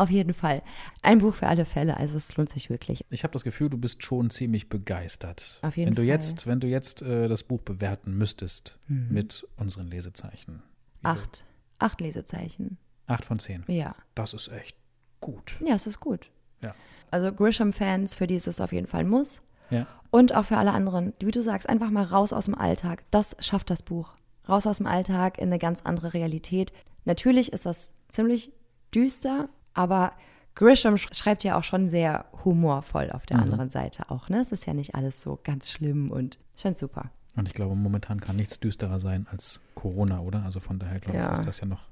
Auf 0.00 0.08
jeden 0.10 0.32
Fall. 0.32 0.62
Ein 1.02 1.18
Buch 1.18 1.34
für 1.34 1.46
alle 1.46 1.66
Fälle, 1.66 1.96
also 1.96 2.16
es 2.16 2.34
lohnt 2.36 2.48
sich 2.48 2.70
wirklich. 2.70 3.04
Ich 3.10 3.22
habe 3.22 3.32
das 3.32 3.44
Gefühl, 3.44 3.68
du 3.68 3.76
bist 3.76 4.02
schon 4.02 4.30
ziemlich 4.30 4.68
begeistert. 4.70 5.58
Auf 5.62 5.76
jeden 5.76 5.88
wenn 5.90 5.94
du 5.94 6.02
Fall. 6.02 6.06
jetzt, 6.08 6.46
wenn 6.46 6.58
du 6.60 6.66
jetzt 6.68 7.02
äh, 7.02 7.28
das 7.28 7.42
Buch 7.42 7.60
bewerten 7.60 8.16
müsstest 8.16 8.78
Mhm. 8.88 9.08
mit 9.10 9.46
unseren 9.56 9.88
Lesezeichen. 9.88 10.62
Acht. 11.02 11.44
Acht 11.78 12.00
Lesezeichen. 12.00 12.78
du- 13.06 13.12
Acht 13.12 13.24
von 13.26 13.38
zehn. 13.38 13.64
Ja. 13.68 13.94
Das 14.14 14.32
ist 14.32 14.48
echt 14.48 14.76
gut. 15.20 15.60
Ja, 15.66 15.74
es 15.74 15.86
ist 15.86 16.00
gut. 16.00 16.30
Ja. 16.62 16.74
Also 17.10 17.32
Grisham-Fans, 17.32 18.14
für 18.14 18.26
die 18.26 18.36
ist 18.36 18.46
es 18.48 18.60
auf 18.60 18.72
jeden 18.72 18.86
Fall 18.86 19.00
ein 19.00 19.08
Muss. 19.08 19.42
Ja. 19.68 19.86
Und 20.10 20.34
auch 20.34 20.44
für 20.46 20.56
alle 20.56 20.72
anderen, 20.72 21.12
wie 21.20 21.30
du 21.30 21.42
sagst, 21.42 21.68
einfach 21.68 21.90
mal 21.90 22.04
raus 22.04 22.32
aus 22.32 22.46
dem 22.46 22.54
Alltag. 22.54 23.04
Das 23.10 23.36
schafft 23.40 23.68
das 23.70 23.82
Buch. 23.82 24.14
Raus 24.48 24.66
aus 24.66 24.78
dem 24.78 24.86
Alltag 24.86 25.38
in 25.38 25.48
eine 25.48 25.58
ganz 25.58 25.82
andere 25.82 26.14
Realität. 26.14 26.72
Natürlich 27.04 27.52
ist 27.52 27.66
das 27.66 27.90
ziemlich 28.08 28.50
düster, 28.94 29.48
aber 29.74 30.12
Grisham 30.54 30.94
sch- 30.94 31.14
schreibt 31.14 31.44
ja 31.44 31.58
auch 31.58 31.64
schon 31.64 31.88
sehr 31.88 32.26
humorvoll 32.44 33.10
auf 33.12 33.24
der 33.26 33.38
anderen 33.38 33.70
Seite 33.70 34.10
auch. 34.10 34.28
Ne? 34.28 34.40
Es 34.40 34.52
ist 34.52 34.66
ja 34.66 34.74
nicht 34.74 34.94
alles 34.94 35.20
so 35.20 35.38
ganz 35.42 35.70
schlimm 35.70 36.10
und 36.10 36.38
schon 36.56 36.74
super. 36.74 37.10
Und 37.36 37.46
ich 37.46 37.54
glaube, 37.54 37.76
momentan 37.76 38.20
kann 38.20 38.36
nichts 38.36 38.58
düsterer 38.58 38.98
sein 39.00 39.26
als 39.30 39.60
Corona, 39.74 40.20
oder? 40.20 40.42
Also 40.44 40.58
von 40.60 40.78
daher 40.78 40.98
glaube 41.00 41.18
Ja. 41.18 41.32
ich, 41.32 41.38
ist 41.38 41.46
das 41.46 41.60
ja 41.60 41.66
noch 41.66 41.88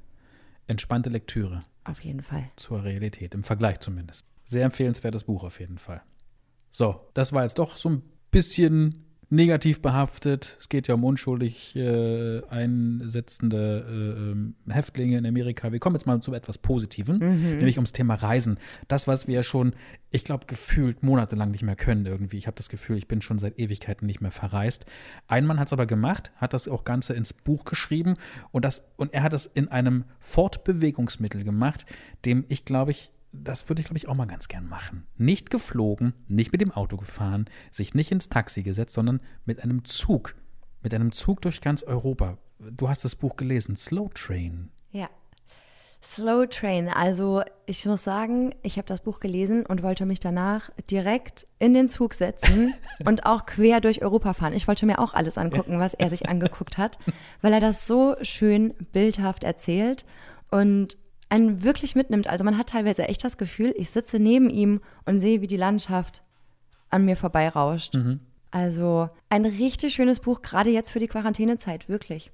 entspannte 0.66 1.08
Lektüre 1.08 1.62
Auf 1.85 2.00
jeden 2.00 2.23
Fall. 2.23 2.44
zur 2.56 2.82
Realität, 2.85 3.35
im 3.35 3.44
Vergleich 3.44 3.78
zumindest. 3.80 4.26
Sehr 4.44 4.64
empfehlenswertes 4.64 5.25
Buch 5.25 5.44
auf 5.44 5.61
jeden 5.61 5.78
Fall. 5.78 6.02
So, 6.73 7.00
das 7.14 7.32
war 7.32 7.44
jetzt 7.44 7.58
doch 7.58 7.76
so 7.76 7.88
ein 7.90 8.02
bisschen 8.30 9.04
negativ 9.30 9.82
behaftet. 9.82 10.56
Es 10.58 10.68
geht 10.68 10.88
ja 10.88 10.94
um 10.94 11.04
unschuldig 11.04 11.76
äh, 11.76 12.42
einsetzende 12.49 13.85
äh, 13.87 14.30
ähm, 14.30 14.54
Häftlinge 14.68 15.18
in 15.18 15.26
Amerika. 15.26 15.70
Wir 15.70 15.78
kommen 15.78 15.97
jetzt 15.97 16.06
mal 16.06 16.20
zu 16.20 16.32
etwas 16.32 16.58
Positivem, 16.58 17.18
nämlich 17.18 17.76
ums 17.76 17.92
Thema 17.92 18.14
Reisen. 18.14 18.59
Das, 18.88 19.07
was 19.07 19.26
wir 19.26 19.35
ja 19.35 19.42
schon, 19.42 19.74
ich 20.11 20.24
glaube, 20.24 20.46
gefühlt 20.46 21.02
monatelang 21.02 21.50
nicht 21.50 21.62
mehr 21.62 21.76
können 21.76 22.07
irgendwie. 22.07 22.38
Ich 22.38 22.46
habe 22.46 22.57
das 22.57 22.68
Gefühl, 22.68 22.96
ich 22.96 23.09
bin 23.09 23.20
schon 23.20 23.38
seit 23.38 23.59
Ewigkeiten 23.59 24.07
nicht 24.07 24.20
mehr 24.20 24.33
verreist. 24.33 24.87
Ein 25.26 25.44
Mann 25.44 25.61
hat 25.61 25.68
es 25.68 25.72
aber 25.72 25.87
gemacht, 25.87 26.33
hat 26.37 26.55
das 26.55 26.66
auch 26.66 26.85
Ganze 26.85 27.12
ins 27.12 27.33
Buch 27.33 27.64
geschrieben 27.64 28.14
und, 28.50 28.64
das, 28.64 28.83
und 28.96 29.12
er 29.12 29.22
hat 29.22 29.35
es 29.35 29.46
in 29.46 29.68
einem 29.68 30.05
Fortbewegungsmittel 30.20 31.44
gemacht, 31.44 31.85
dem 32.24 32.46
ich, 32.48 32.64
glaube 32.64 32.92
ich, 32.92 33.12
das 33.32 33.68
würde 33.68 33.80
ich, 33.80 33.86
glaube 33.86 33.98
ich, 33.98 34.08
auch 34.08 34.14
mal 34.14 34.26
ganz 34.26 34.48
gern 34.48 34.68
machen. 34.68 35.06
Nicht 35.16 35.50
geflogen, 35.50 36.14
nicht 36.26 36.52
mit 36.52 36.60
dem 36.60 36.72
Auto 36.72 36.96
gefahren, 36.96 37.46
sich 37.70 37.94
nicht 37.94 38.10
ins 38.10 38.28
Taxi 38.28 38.62
gesetzt, 38.62 38.94
sondern 38.94 39.20
mit 39.44 39.62
einem 39.62 39.84
Zug. 39.84 40.34
Mit 40.82 40.94
einem 40.94 41.12
Zug 41.12 41.42
durch 41.42 41.60
ganz 41.60 41.82
Europa. 41.82 42.38
Du 42.58 42.88
hast 42.88 43.04
das 43.04 43.16
Buch 43.16 43.36
gelesen, 43.36 43.76
Slow 43.76 44.08
Train. 44.14 44.70
Ja. 44.90 45.08
Slow 46.02 46.46
Train. 46.46 46.88
Also 46.88 47.42
ich 47.66 47.84
muss 47.84 48.04
sagen, 48.04 48.54
ich 48.62 48.78
habe 48.78 48.86
das 48.86 49.02
Buch 49.02 49.20
gelesen 49.20 49.66
und 49.66 49.82
wollte 49.82 50.06
mich 50.06 50.20
danach 50.20 50.70
direkt 50.90 51.46
in 51.58 51.74
den 51.74 51.88
Zug 51.88 52.14
setzen 52.14 52.74
und 53.04 53.26
auch 53.26 53.46
quer 53.46 53.80
durch 53.80 54.02
Europa 54.02 54.32
fahren. 54.32 54.52
Ich 54.52 54.68
wollte 54.68 54.86
mir 54.86 55.00
auch 55.00 55.14
alles 55.14 55.36
angucken, 55.36 55.78
was 55.78 55.94
er 55.94 56.08
sich 56.08 56.28
angeguckt 56.28 56.78
hat, 56.78 56.98
weil 57.42 57.52
er 57.52 57.60
das 57.60 57.86
so 57.86 58.16
schön 58.22 58.74
bildhaft 58.92 59.42
erzählt 59.42 60.04
und 60.50 60.96
einen 61.28 61.62
wirklich 61.62 61.94
mitnimmt. 61.94 62.28
Also 62.28 62.44
man 62.44 62.56
hat 62.58 62.70
teilweise 62.70 63.06
echt 63.08 63.24
das 63.24 63.36
Gefühl, 63.38 63.74
ich 63.76 63.90
sitze 63.90 64.18
neben 64.18 64.50
ihm 64.50 64.80
und 65.04 65.18
sehe, 65.18 65.40
wie 65.40 65.46
die 65.46 65.56
Landschaft 65.56 66.22
an 66.90 67.04
mir 67.04 67.16
vorbeirauscht. 67.16 67.94
Also 68.50 69.10
ein 69.28 69.44
richtig 69.44 69.94
schönes 69.94 70.20
Buch, 70.20 70.40
gerade 70.40 70.70
jetzt 70.70 70.90
für 70.90 71.00
die 71.00 71.08
Quarantänezeit, 71.08 71.88
wirklich. 71.88 72.30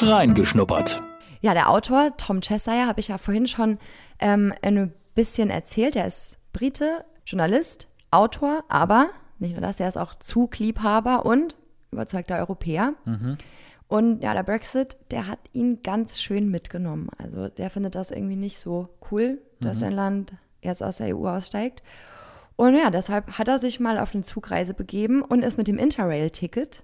Reingeschnuppert. 0.00 1.02
Ja, 1.40 1.54
der 1.54 1.70
Autor, 1.70 2.16
Tom 2.16 2.40
Cheshire, 2.40 2.86
habe 2.86 3.00
ich 3.00 3.08
ja 3.08 3.18
vorhin 3.18 3.46
schon 3.46 3.78
ähm, 4.18 4.52
ein 4.62 4.92
bisschen 5.14 5.50
erzählt. 5.50 5.96
Er 5.96 6.06
ist 6.06 6.38
Brite, 6.52 7.04
Journalist, 7.26 7.88
Autor, 8.10 8.64
aber 8.68 9.08
nicht 9.38 9.52
nur 9.52 9.60
das, 9.62 9.80
er 9.80 9.88
ist 9.88 9.96
auch 9.96 10.14
Zugliebhaber 10.16 11.24
und 11.24 11.56
überzeugter 11.90 12.36
Europäer. 12.38 12.92
Und 13.92 14.22
ja, 14.22 14.32
der 14.32 14.42
Brexit, 14.42 14.96
der 15.10 15.26
hat 15.26 15.38
ihn 15.52 15.82
ganz 15.82 16.18
schön 16.18 16.50
mitgenommen. 16.50 17.10
Also 17.18 17.48
der 17.48 17.68
findet 17.68 17.94
das 17.94 18.10
irgendwie 18.10 18.36
nicht 18.36 18.58
so 18.58 18.88
cool, 19.10 19.38
dass 19.60 19.80
sein 19.80 19.92
Land 19.92 20.32
jetzt 20.62 20.82
aus 20.82 20.96
der 20.96 21.14
EU 21.14 21.28
aussteigt. 21.28 21.82
Und 22.56 22.74
ja, 22.74 22.88
deshalb 22.88 23.36
hat 23.36 23.48
er 23.48 23.58
sich 23.58 23.80
mal 23.80 23.98
auf 23.98 24.14
eine 24.14 24.22
Zugreise 24.22 24.72
begeben 24.72 25.20
und 25.20 25.44
ist 25.44 25.58
mit 25.58 25.68
dem 25.68 25.76
Interrail-Ticket, 25.76 26.82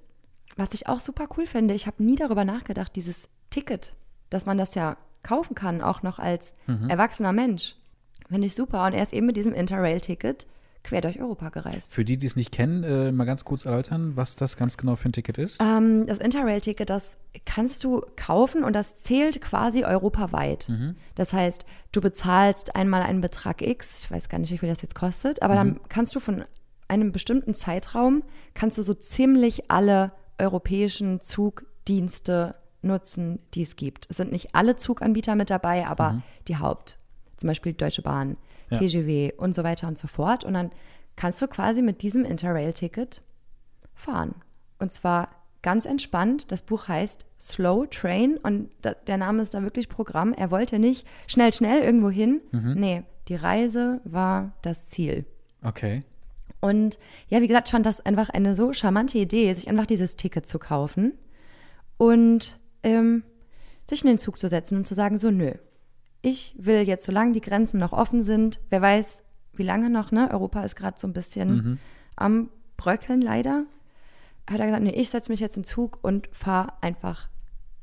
was 0.56 0.74
ich 0.74 0.86
auch 0.86 1.00
super 1.00 1.28
cool 1.38 1.46
finde, 1.46 1.72
ich 1.72 1.86
habe 1.86 2.04
nie 2.04 2.16
darüber 2.16 2.44
nachgedacht, 2.44 2.94
dieses 2.94 3.30
Ticket, 3.48 3.94
dass 4.28 4.44
man 4.44 4.58
das 4.58 4.74
ja 4.74 4.98
kaufen 5.22 5.54
kann, 5.54 5.80
auch 5.80 6.02
noch 6.02 6.18
als 6.18 6.52
erwachsener 6.88 7.32
Mensch. 7.32 7.74
Finde 8.28 8.48
ich 8.48 8.54
super. 8.54 8.84
Und 8.84 8.92
er 8.92 9.02
ist 9.02 9.14
eben 9.14 9.24
mit 9.24 9.38
diesem 9.38 9.54
Interrail-Ticket 9.54 10.46
quer 10.84 11.00
durch 11.00 11.20
Europa 11.20 11.50
gereist. 11.50 11.92
Für 11.92 12.04
die, 12.04 12.18
die 12.18 12.26
es 12.26 12.36
nicht 12.36 12.52
kennen, 12.52 12.82
äh, 12.82 13.12
mal 13.12 13.24
ganz 13.24 13.44
kurz 13.44 13.64
erläutern, 13.64 14.12
was 14.14 14.36
das 14.36 14.56
ganz 14.56 14.76
genau 14.76 14.96
für 14.96 15.08
ein 15.08 15.12
Ticket 15.12 15.38
ist. 15.38 15.60
Ähm, 15.60 16.06
das 16.06 16.18
Interrail-Ticket, 16.18 16.88
das 16.88 17.16
kannst 17.44 17.84
du 17.84 18.02
kaufen 18.16 18.64
und 18.64 18.74
das 18.74 18.96
zählt 18.96 19.40
quasi 19.40 19.84
europaweit. 19.84 20.68
Das 21.14 21.32
heißt, 21.32 21.66
du 21.92 22.00
bezahlst 22.00 22.74
einmal 22.74 23.02
einen 23.02 23.20
Betrag 23.20 23.62
X, 23.62 24.04
ich 24.04 24.10
weiß 24.10 24.28
gar 24.28 24.38
nicht, 24.38 24.50
wie 24.50 24.58
viel 24.58 24.68
das 24.68 24.82
jetzt 24.82 24.94
kostet, 24.94 25.42
aber 25.42 25.54
dann 25.54 25.80
kannst 25.88 26.14
du 26.14 26.20
von 26.20 26.44
einem 26.88 27.12
bestimmten 27.12 27.54
Zeitraum, 27.54 28.22
kannst 28.54 28.78
du 28.78 28.82
so 28.82 28.94
ziemlich 28.94 29.70
alle 29.70 30.12
europäischen 30.38 31.20
Zugdienste 31.20 32.54
nutzen, 32.82 33.40
die 33.54 33.62
es 33.62 33.76
gibt. 33.76 34.06
Es 34.08 34.16
sind 34.16 34.32
nicht 34.32 34.54
alle 34.54 34.76
Zuganbieter 34.76 35.34
mit 35.34 35.50
dabei, 35.50 35.86
aber 35.86 36.22
die 36.46 36.56
Haupt. 36.56 36.98
Zum 37.36 37.48
Beispiel 37.48 37.72
Deutsche 37.72 38.02
Bahn, 38.02 38.36
Ja. 38.70 38.78
TGW 38.78 39.32
und 39.36 39.54
so 39.54 39.64
weiter 39.64 39.88
und 39.88 39.98
so 39.98 40.08
fort. 40.08 40.44
Und 40.44 40.54
dann 40.54 40.70
kannst 41.16 41.40
du 41.42 41.48
quasi 41.48 41.82
mit 41.82 42.02
diesem 42.02 42.24
Interrail-Ticket 42.24 43.22
fahren. 43.94 44.34
Und 44.78 44.92
zwar 44.92 45.28
ganz 45.62 45.84
entspannt. 45.84 46.52
Das 46.52 46.62
Buch 46.62 46.88
heißt 46.88 47.26
Slow 47.40 47.86
Train 47.90 48.36
und 48.36 48.70
da, 48.82 48.94
der 48.94 49.16
Name 49.16 49.42
ist 49.42 49.54
da 49.54 49.62
wirklich 49.62 49.88
Programm. 49.88 50.32
Er 50.32 50.50
wollte 50.50 50.78
nicht 50.78 51.06
schnell, 51.26 51.52
schnell 51.52 51.82
irgendwo 51.82 52.10
hin. 52.10 52.40
Nee, 52.52 53.02
die 53.28 53.34
Reise 53.34 54.00
war 54.04 54.52
das 54.62 54.86
Ziel. 54.86 55.24
Okay. 55.62 56.02
Und 56.60 56.98
ja, 57.28 57.40
wie 57.40 57.46
gesagt, 57.46 57.68
ich 57.68 57.72
fand 57.72 57.86
das 57.86 58.04
einfach 58.04 58.30
eine 58.30 58.54
so 58.54 58.72
charmante 58.72 59.18
Idee, 59.18 59.52
sich 59.52 59.68
einfach 59.68 59.86
dieses 59.86 60.16
Ticket 60.16 60.46
zu 60.46 60.58
kaufen 60.58 61.12
und 61.96 62.58
ähm, 62.82 63.22
sich 63.88 64.02
in 64.02 64.08
den 64.08 64.18
Zug 64.18 64.38
zu 64.38 64.48
setzen 64.48 64.76
und 64.76 64.84
zu 64.84 64.94
sagen, 64.94 65.18
so 65.18 65.30
nö, 65.30 65.52
ich 66.22 66.54
will 66.58 66.82
jetzt, 66.82 67.04
solange 67.04 67.32
die 67.32 67.40
Grenzen 67.40 67.78
noch 67.78 67.92
offen 67.92 68.22
sind, 68.22 68.60
wer 68.70 68.82
weiß, 68.82 69.24
wie 69.54 69.62
lange 69.62 69.90
noch, 69.90 70.12
ne? 70.12 70.30
Europa 70.30 70.62
ist 70.62 70.76
gerade 70.76 70.98
so 70.98 71.06
ein 71.06 71.12
bisschen 71.12 71.78
am 72.16 72.50
Bröckeln 72.76 73.20
leider. 73.20 73.64
Hat 74.48 74.60
er 74.60 74.66
gesagt, 74.66 74.82
nee, 74.82 74.90
ich 74.90 75.10
setze 75.10 75.30
mich 75.30 75.40
jetzt 75.40 75.56
in 75.56 75.62
den 75.62 75.68
Zug 75.68 75.98
und 76.02 76.28
fahre 76.32 76.72
einfach 76.80 77.28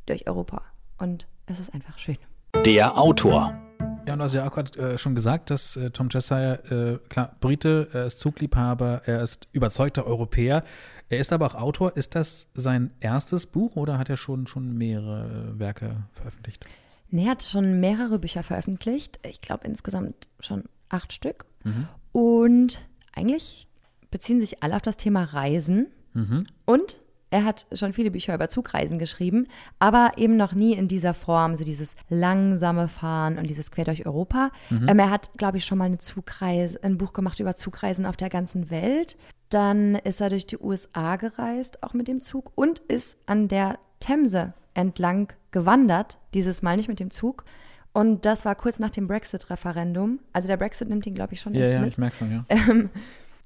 durch 0.06 0.28
Europa. 0.28 0.62
Und 0.98 1.28
es 1.46 1.60
ist 1.60 1.74
einfach 1.74 1.98
schön. 1.98 2.18
Der 2.66 2.98
Autor. 2.98 3.54
Ja, 4.08 4.14
und 4.14 4.20
du 4.20 4.24
hast 4.24 4.34
ja 4.36 4.48
auch 4.48 4.52
gerade 4.52 4.80
äh, 4.80 4.98
schon 4.98 5.16
gesagt, 5.16 5.50
dass 5.50 5.76
äh, 5.78 5.90
Tom 5.90 6.10
Cheshire, 6.10 7.00
äh, 7.04 7.10
klar, 7.10 7.36
Brite, 7.40 7.90
er 7.92 8.06
ist 8.06 8.20
Zugliebhaber, 8.20 9.02
er 9.06 9.22
ist 9.22 9.48
überzeugter 9.52 10.06
Europäer. 10.06 10.64
Er 11.10 11.20
ist 11.20 11.34
aber 11.34 11.48
auch 11.48 11.56
Autor. 11.56 11.98
Ist 11.98 12.16
das 12.16 12.48
sein 12.54 12.92
erstes 13.00 13.46
Buch 13.46 13.76
oder 13.76 13.98
hat 13.98 14.10
er 14.10 14.18
schon, 14.18 14.48
schon 14.48 14.78
mehrere 14.78 15.54
äh, 15.56 15.60
Werke 15.60 16.04
veröffentlicht? 16.14 16.66
Nee, 17.12 17.26
er 17.26 17.32
hat 17.32 17.44
schon 17.44 17.80
mehrere 17.80 18.20
Bücher 18.20 18.44
veröffentlicht. 18.44 19.20
Ich 19.24 19.42
glaube 19.42 19.68
insgesamt 19.68 20.28
schon 20.40 20.64
acht 20.90 21.14
Stück. 21.14 21.46
Mhm. 21.64 21.88
Und 22.12 22.82
eigentlich 23.14 23.68
beziehen 24.12 24.40
sich 24.40 24.64
alle 24.64 24.76
auf 24.76 24.82
das 24.82 24.98
Thema 24.98 25.24
Reisen. 25.24 25.88
Mhm. 26.14 26.48
Und 26.66 27.00
er 27.32 27.44
hat 27.44 27.66
schon 27.74 27.92
viele 27.92 28.12
Bücher 28.12 28.34
über 28.34 28.48
Zugreisen 28.48 28.98
geschrieben, 28.98 29.48
aber 29.78 30.14
eben 30.16 30.38
noch 30.38 30.54
nie 30.54 30.74
in 30.74 30.88
dieser 30.88 31.14
Form, 31.14 31.58
so 31.58 31.66
dieses 31.66 31.96
langsame 32.08 32.88
Fahren 32.88 33.38
und 33.38 33.48
dieses 33.50 33.72
Quer 33.72 33.84
durch 33.84 34.06
Europa. 34.06 34.52
Mhm. 34.70 34.88
Ähm, 34.88 35.00
er 35.00 35.10
hat, 35.10 35.32
glaube 35.38 35.58
ich, 35.58 35.66
schon 35.66 35.78
mal 35.78 35.86
eine 35.86 35.98
Zugreise, 35.98 36.82
ein 36.82 36.98
Buch 36.98 37.12
gemacht 37.12 37.40
über 37.42 37.56
Zugreisen 37.56 38.06
auf 38.06 38.16
der 38.16 38.30
ganzen 38.30 38.70
Welt. 38.70 39.18
Dann 39.50 39.96
ist 39.96 40.22
er 40.22 40.30
durch 40.30 40.48
die 40.48 40.58
USA 40.58 41.18
gereist, 41.18 41.84
auch 41.84 41.94
mit 41.94 42.08
dem 42.08 42.22
Zug, 42.22 42.52
und 42.56 42.80
ist 42.80 43.18
an 43.26 43.48
der 43.48 43.80
Themse 44.00 44.54
entlang 44.76 45.34
gewandert, 45.52 46.20
dieses 46.34 46.62
Mal 46.62 46.78
nicht 46.78 46.88
mit 46.88 47.00
dem 47.00 47.10
Zug. 47.10 47.44
Und 47.94 48.26
das 48.26 48.46
war 48.46 48.56
kurz 48.56 48.78
nach 48.78 48.92
dem 48.92 49.08
Brexit-Referendum. 49.08 50.20
Also 50.34 50.48
der 50.48 50.58
Brexit 50.58 50.90
nimmt 50.90 51.08
ihn, 51.08 51.16
glaube 51.16 51.34
ich, 51.34 51.42
schon 51.42 51.56
ja, 51.56 51.68
ja, 51.68 51.80
mit. 51.80 51.94
ich 51.94 51.98
merke 51.98 52.18
schon, 52.18 52.32
ja. 52.32 52.46
Ähm, 52.50 52.90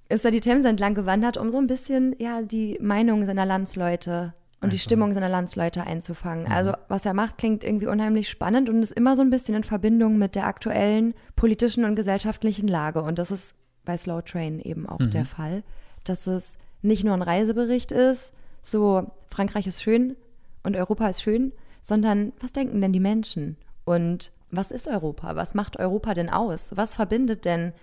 ist 0.10 0.26
er 0.26 0.32
die 0.32 0.42
Themse 0.42 0.68
entlang 0.68 0.96
gewandert, 0.96 1.38
um 1.38 1.52
so 1.52 1.60
ein 1.60 1.68
bisschen 1.68 2.16
ja 2.18 2.42
die 2.42 2.80
Meinung 2.82 3.26
seiner 3.26 3.46
Landsleute 3.46 4.34
und 4.60 4.74
die 4.74 4.80
Stimmung 4.80 5.14
seiner 5.14 5.30
Landsleute 5.30 5.86
einzufangen. 5.86 6.46
Mhm. 6.46 6.52
Also 6.52 6.74
was 6.88 7.06
er 7.06 7.14
macht, 7.14 7.38
klingt 7.38 7.64
irgendwie 7.64 7.88
unheimlich 7.88 8.28
spannend 8.28 8.70
und 8.70 8.82
ist 8.82 8.92
immer 8.92 9.16
so 9.16 9.22
ein 9.22 9.30
bisschen 9.30 9.56
in 9.56 9.64
Verbindung 9.64 10.18
mit 10.18 10.36
der 10.36 10.48
aktuellen 10.48 11.14
politischen 11.36 11.86
und 11.86 11.96
gesellschaftlichen 11.96 12.68
Lage. 12.68 13.02
Und 13.02 13.20
das 13.20 13.32
ist 13.32 13.54
bei 13.86 13.98
Slow 13.98 14.22
Train 14.24 14.60
eben 14.60 14.90
auch 14.90 15.00
mhm. 15.00 15.12
der 15.12 15.26
Fall, 15.26 15.64
dass 16.04 16.28
es 16.28 16.58
nicht 16.82 17.04
nur 17.04 17.14
ein 17.14 17.22
Reisebericht 17.22 17.92
ist, 17.92 18.32
so 18.64 19.12
Frankreich 19.30 19.68
ist 19.68 19.82
schön 19.82 20.16
und 20.64 20.76
Europa 20.76 21.08
ist 21.08 21.22
schön, 21.22 21.54
sondern 21.82 22.34
was 22.40 22.54
denken 22.54 22.82
denn 22.82 22.94
die 22.94 23.00
Menschen? 23.00 23.58
Und 23.86 24.32
was 24.52 24.72
ist 24.72 24.88
Europa? 24.88 25.36
Was 25.36 25.54
macht 25.54 25.80
Europa 25.80 26.14
denn 26.14 26.30
aus? 26.30 26.72
Was 26.76 26.96
verbindet 26.96 27.46
denn 27.46 27.74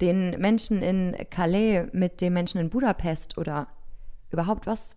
den 0.00 0.38
Menschen 0.38 0.82
in 0.82 1.16
Calais 1.30 1.86
mit 1.92 2.20
den 2.20 2.32
Menschen 2.32 2.60
in 2.60 2.70
Budapest 2.70 3.38
oder 3.38 3.68
überhaupt 4.30 4.66
was, 4.66 4.96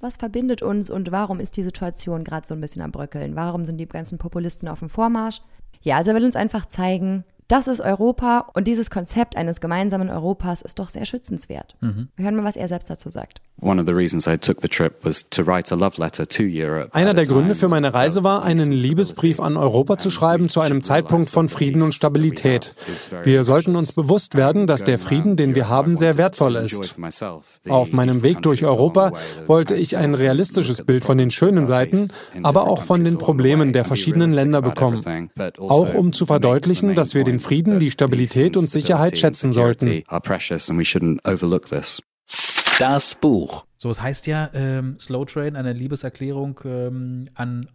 was 0.00 0.16
verbindet 0.16 0.62
uns 0.62 0.90
und 0.90 1.10
warum 1.12 1.40
ist 1.40 1.56
die 1.56 1.62
Situation 1.62 2.24
gerade 2.24 2.46
so 2.46 2.54
ein 2.54 2.60
bisschen 2.60 2.82
am 2.82 2.92
Bröckeln? 2.92 3.36
Warum 3.36 3.66
sind 3.66 3.78
die 3.78 3.88
ganzen 3.88 4.18
Populisten 4.18 4.68
auf 4.68 4.78
dem 4.78 4.88
Vormarsch? 4.88 5.42
Ja, 5.82 5.96
also 5.96 6.10
er 6.10 6.16
will 6.16 6.24
uns 6.24 6.36
einfach 6.36 6.66
zeigen, 6.66 7.24
das 7.48 7.66
ist 7.66 7.80
Europa 7.80 8.50
und 8.52 8.68
dieses 8.68 8.90
Konzept 8.90 9.36
eines 9.36 9.60
gemeinsamen 9.60 10.10
Europas 10.10 10.60
ist 10.60 10.78
doch 10.78 10.90
sehr 10.90 11.06
schützenswert. 11.06 11.76
Mhm. 11.80 12.08
Wir 12.14 12.26
hören 12.26 12.36
mal, 12.36 12.44
was 12.44 12.56
er 12.56 12.68
selbst 12.68 12.90
dazu 12.90 13.08
sagt. 13.08 13.40
Einer 16.92 17.14
der 17.14 17.26
Gründe 17.26 17.54
für 17.54 17.68
meine 17.68 17.94
Reise 17.94 18.22
war, 18.22 18.44
einen 18.44 18.70
Liebesbrief 18.70 19.40
an 19.40 19.56
Europa 19.56 19.96
zu 19.96 20.10
schreiben 20.10 20.48
zu 20.48 20.60
einem 20.60 20.82
Zeitpunkt 20.82 21.30
von 21.30 21.48
Frieden 21.48 21.82
und 21.82 21.92
Stabilität. 21.94 22.74
Wir 23.24 23.42
sollten 23.44 23.74
uns 23.76 23.92
bewusst 23.94 24.36
werden, 24.36 24.66
dass 24.66 24.84
der 24.84 24.98
Frieden, 24.98 25.36
den 25.36 25.54
wir 25.54 25.68
haben, 25.68 25.96
sehr 25.96 26.18
wertvoll 26.18 26.54
ist. 26.56 26.96
Auf 27.68 27.92
meinem 27.92 28.22
Weg 28.22 28.42
durch 28.42 28.64
Europa 28.64 29.12
wollte 29.46 29.74
ich 29.74 29.96
ein 29.96 30.14
realistisches 30.14 30.84
Bild 30.84 31.04
von 31.04 31.18
den 31.18 31.30
schönen 31.30 31.66
Seiten, 31.66 32.10
aber 32.42 32.68
auch 32.68 32.82
von 32.82 33.02
den 33.04 33.16
Problemen 33.18 33.72
der 33.72 33.84
verschiedenen 33.84 34.32
Länder 34.32 34.60
bekommen. 34.60 35.02
Auch 35.58 35.94
um 35.94 36.12
zu 36.12 36.26
verdeutlichen, 36.26 36.94
dass 36.94 37.14
wir 37.14 37.24
den 37.24 37.37
den 37.38 37.44
Frieden, 37.44 37.80
die 37.80 37.90
Stabilität 37.90 38.56
und 38.56 38.70
Sicherheit 38.70 39.18
schätzen 39.18 39.52
sollten. 39.52 39.86
Das 42.78 43.14
Buch. 43.14 43.64
So, 43.76 43.90
es 43.90 44.00
heißt 44.00 44.26
ja 44.26 44.50
ähm, 44.54 44.98
Slow 44.98 45.24
Train, 45.24 45.56
eine 45.56 45.72
Liebeserklärung 45.72 46.60
ähm, 46.64 47.28
an 47.34 47.68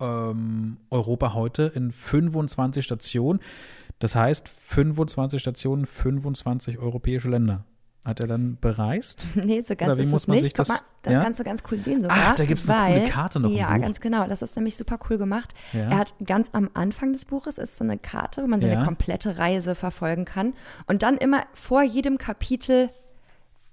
ähm, 0.00 0.76
Europa 0.90 1.34
heute 1.34 1.72
in 1.74 1.92
25 1.92 2.84
Stationen. 2.84 3.40
Das 3.98 4.14
heißt, 4.14 4.48
25 4.48 5.40
Stationen, 5.40 5.86
25 5.86 6.78
europäische 6.78 7.30
Länder. 7.30 7.64
Hat 8.06 8.20
er 8.20 8.28
dann 8.28 8.56
bereist? 8.60 9.26
Nee, 9.34 9.60
so 9.62 9.74
ganz 9.74 9.90
Oder 9.90 9.96
wie 9.98 10.02
ist 10.02 10.10
muss 10.10 10.22
es 10.22 10.28
man 10.28 10.34
nicht. 10.36 10.44
sich 10.44 10.54
das, 10.54 10.68
mal, 10.68 10.78
das 11.02 11.12
ja? 11.14 11.22
kannst 11.22 11.40
du 11.40 11.44
ganz 11.44 11.62
cool 11.70 11.80
sehen 11.82 12.02
sogar. 12.02 12.16
Ach, 12.20 12.34
da 12.36 12.44
gibt 12.44 12.60
es 12.60 12.70
eine 12.70 12.80
weil, 12.94 12.98
coole 13.00 13.10
Karte 13.10 13.40
noch 13.40 13.50
Ja, 13.50 13.76
ganz 13.78 14.00
genau. 14.00 14.26
Das 14.28 14.42
ist 14.42 14.54
nämlich 14.54 14.76
super 14.76 14.98
cool 15.10 15.18
gemacht. 15.18 15.54
Ja. 15.72 15.80
Er 15.90 15.98
hat 15.98 16.14
ganz 16.24 16.50
am 16.52 16.70
Anfang 16.74 17.12
des 17.12 17.24
Buches 17.24 17.58
ist 17.58 17.76
so 17.76 17.82
eine 17.84 17.98
Karte, 17.98 18.42
wo 18.42 18.46
man 18.46 18.60
seine 18.60 18.74
Ja. 18.74 18.84
komplette 18.84 19.38
Reise 19.38 19.74
verfolgen 19.74 20.24
kann. 20.24 20.54
Und 20.86 21.02
dann 21.02 21.18
immer 21.18 21.42
vor 21.52 21.82
jedem 21.82 22.16
Kapitel 22.16 22.90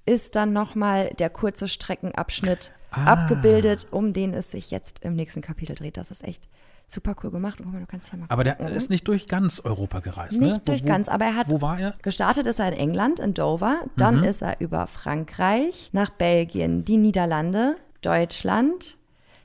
ist 0.05 0.35
dann 0.35 0.51
nochmal 0.51 1.11
der 1.19 1.29
kurze 1.29 1.67
Streckenabschnitt 1.67 2.71
Ah. 2.91 3.05
abgebildet, 3.13 3.87
um 3.91 4.13
den 4.13 4.33
es 4.33 4.51
sich 4.51 4.69
jetzt 4.71 4.99
im 5.03 5.15
nächsten 5.15 5.41
Kapitel 5.41 5.75
dreht. 5.75 5.97
Das 5.97 6.11
ist 6.11 6.23
echt 6.23 6.47
super 6.87 7.15
cool 7.23 7.31
gemacht. 7.31 7.59
Und 7.59 7.65
guck 7.65 7.73
mal, 7.73 7.79
du 7.81 7.87
kannst 7.87 8.11
ja 8.11 8.17
mal 8.19 8.25
Aber 8.29 8.43
der 8.43 8.55
gucken. 8.55 8.73
ist 8.73 8.89
nicht 8.89 9.07
durch 9.07 9.27
ganz 9.27 9.59
Europa 9.59 9.99
gereist, 9.99 10.39
Nicht 10.39 10.53
ne? 10.57 10.61
Durch 10.65 10.83
wo, 10.83 10.87
ganz, 10.87 11.07
aber 11.09 11.25
er 11.25 11.35
hat 11.35 11.49
Wo 11.49 11.61
war 11.61 11.79
er? 11.79 11.95
Gestartet 12.01 12.45
ist 12.47 12.59
er 12.59 12.67
in 12.71 12.77
England, 12.77 13.19
in 13.19 13.33
Dover. 13.33 13.79
Dann 13.97 14.17
Mhm. 14.19 14.23
ist 14.25 14.41
er 14.41 14.59
über 14.61 14.85
Frankreich 14.87 15.89
nach 15.93 16.09
Belgien, 16.11 16.85
die 16.85 16.97
Niederlande, 16.97 17.75
Deutschland. 18.01 18.97